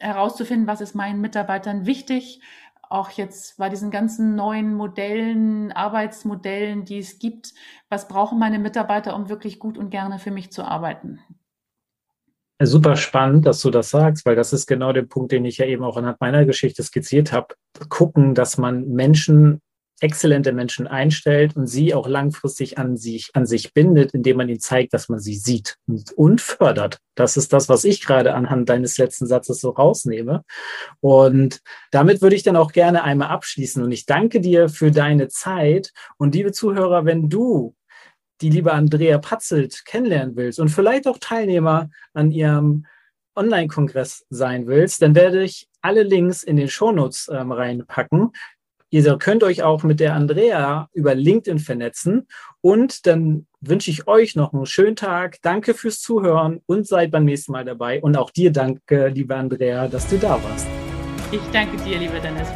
herauszufinden, 0.00 0.66
was 0.66 0.80
ist 0.80 0.94
meinen 0.94 1.20
Mitarbeitern 1.20 1.86
wichtig. 1.86 2.40
Auch 2.90 3.10
jetzt 3.10 3.58
bei 3.58 3.68
diesen 3.68 3.90
ganzen 3.90 4.34
neuen 4.34 4.74
Modellen, 4.74 5.72
Arbeitsmodellen, 5.72 6.84
die 6.84 6.98
es 6.98 7.18
gibt, 7.18 7.52
was 7.90 8.08
brauchen 8.08 8.38
meine 8.38 8.58
Mitarbeiter, 8.58 9.14
um 9.14 9.28
wirklich 9.28 9.58
gut 9.58 9.76
und 9.76 9.90
gerne 9.90 10.18
für 10.18 10.30
mich 10.30 10.50
zu 10.52 10.64
arbeiten? 10.64 11.20
Super 12.60 12.96
spannend, 12.96 13.46
dass 13.46 13.60
du 13.60 13.70
das 13.70 13.90
sagst, 13.90 14.26
weil 14.26 14.34
das 14.34 14.52
ist 14.52 14.66
genau 14.66 14.92
der 14.92 15.02
Punkt, 15.02 15.30
den 15.30 15.44
ich 15.44 15.58
ja 15.58 15.66
eben 15.66 15.84
auch 15.84 15.96
anhand 15.96 16.20
meiner 16.20 16.44
Geschichte 16.44 16.82
skizziert 16.82 17.32
habe. 17.32 17.54
Gucken, 17.88 18.34
dass 18.34 18.58
man 18.58 18.88
Menschen 18.88 19.60
exzellente 20.00 20.52
Menschen 20.52 20.86
einstellt 20.86 21.56
und 21.56 21.66
sie 21.66 21.92
auch 21.94 22.06
langfristig 22.06 22.78
an 22.78 22.96
sich, 22.96 23.30
an 23.34 23.46
sich 23.46 23.74
bindet, 23.74 24.12
indem 24.14 24.36
man 24.36 24.48
ihnen 24.48 24.60
zeigt, 24.60 24.94
dass 24.94 25.08
man 25.08 25.18
sie 25.18 25.34
sieht 25.34 25.76
und 26.14 26.40
fördert. 26.40 26.98
Das 27.16 27.36
ist 27.36 27.52
das, 27.52 27.68
was 27.68 27.84
ich 27.84 28.04
gerade 28.04 28.34
anhand 28.34 28.68
deines 28.68 28.96
letzten 28.98 29.26
Satzes 29.26 29.60
so 29.60 29.70
rausnehme. 29.70 30.44
Und 31.00 31.60
damit 31.90 32.22
würde 32.22 32.36
ich 32.36 32.44
dann 32.44 32.56
auch 32.56 32.72
gerne 32.72 33.02
einmal 33.02 33.28
abschließen. 33.28 33.82
Und 33.82 33.90
ich 33.90 34.06
danke 34.06 34.40
dir 34.40 34.68
für 34.68 34.90
deine 34.92 35.28
Zeit. 35.28 35.92
Und 36.16 36.34
liebe 36.34 36.52
Zuhörer, 36.52 37.04
wenn 37.04 37.28
du 37.28 37.74
die 38.40 38.50
liebe 38.50 38.72
Andrea 38.72 39.18
Patzelt 39.18 39.84
kennenlernen 39.84 40.36
willst 40.36 40.60
und 40.60 40.68
vielleicht 40.68 41.06
auch 41.06 41.18
Teilnehmer 41.18 41.90
an 42.14 42.30
ihrem 42.30 42.86
Online-Kongress 43.36 44.26
sein 44.30 44.66
willst, 44.66 45.00
dann 45.00 45.14
werde 45.14 45.42
ich 45.42 45.68
alle 45.80 46.02
Links 46.02 46.42
in 46.42 46.56
den 46.56 46.68
Shownotes 46.68 47.30
ähm, 47.32 47.52
reinpacken. 47.52 48.32
Ihr 48.90 49.18
könnt 49.18 49.44
euch 49.44 49.62
auch 49.62 49.82
mit 49.82 50.00
der 50.00 50.14
Andrea 50.14 50.88
über 50.94 51.14
LinkedIn 51.14 51.58
vernetzen. 51.58 52.26
Und 52.62 53.06
dann 53.06 53.46
wünsche 53.60 53.90
ich 53.90 54.08
euch 54.08 54.34
noch 54.34 54.54
einen 54.54 54.66
schönen 54.66 54.96
Tag. 54.96 55.36
Danke 55.42 55.74
fürs 55.74 56.00
Zuhören 56.00 56.62
und 56.66 56.86
seid 56.86 57.10
beim 57.10 57.26
nächsten 57.26 57.52
Mal 57.52 57.66
dabei. 57.66 58.00
Und 58.00 58.16
auch 58.16 58.30
dir 58.30 58.50
danke, 58.50 59.08
liebe 59.08 59.36
Andrea, 59.36 59.88
dass 59.88 60.08
du 60.08 60.16
da 60.16 60.42
warst. 60.42 60.66
Ich 61.30 61.42
danke 61.52 61.76
dir, 61.84 61.98
lieber 61.98 62.18
Dennis. 62.18 62.48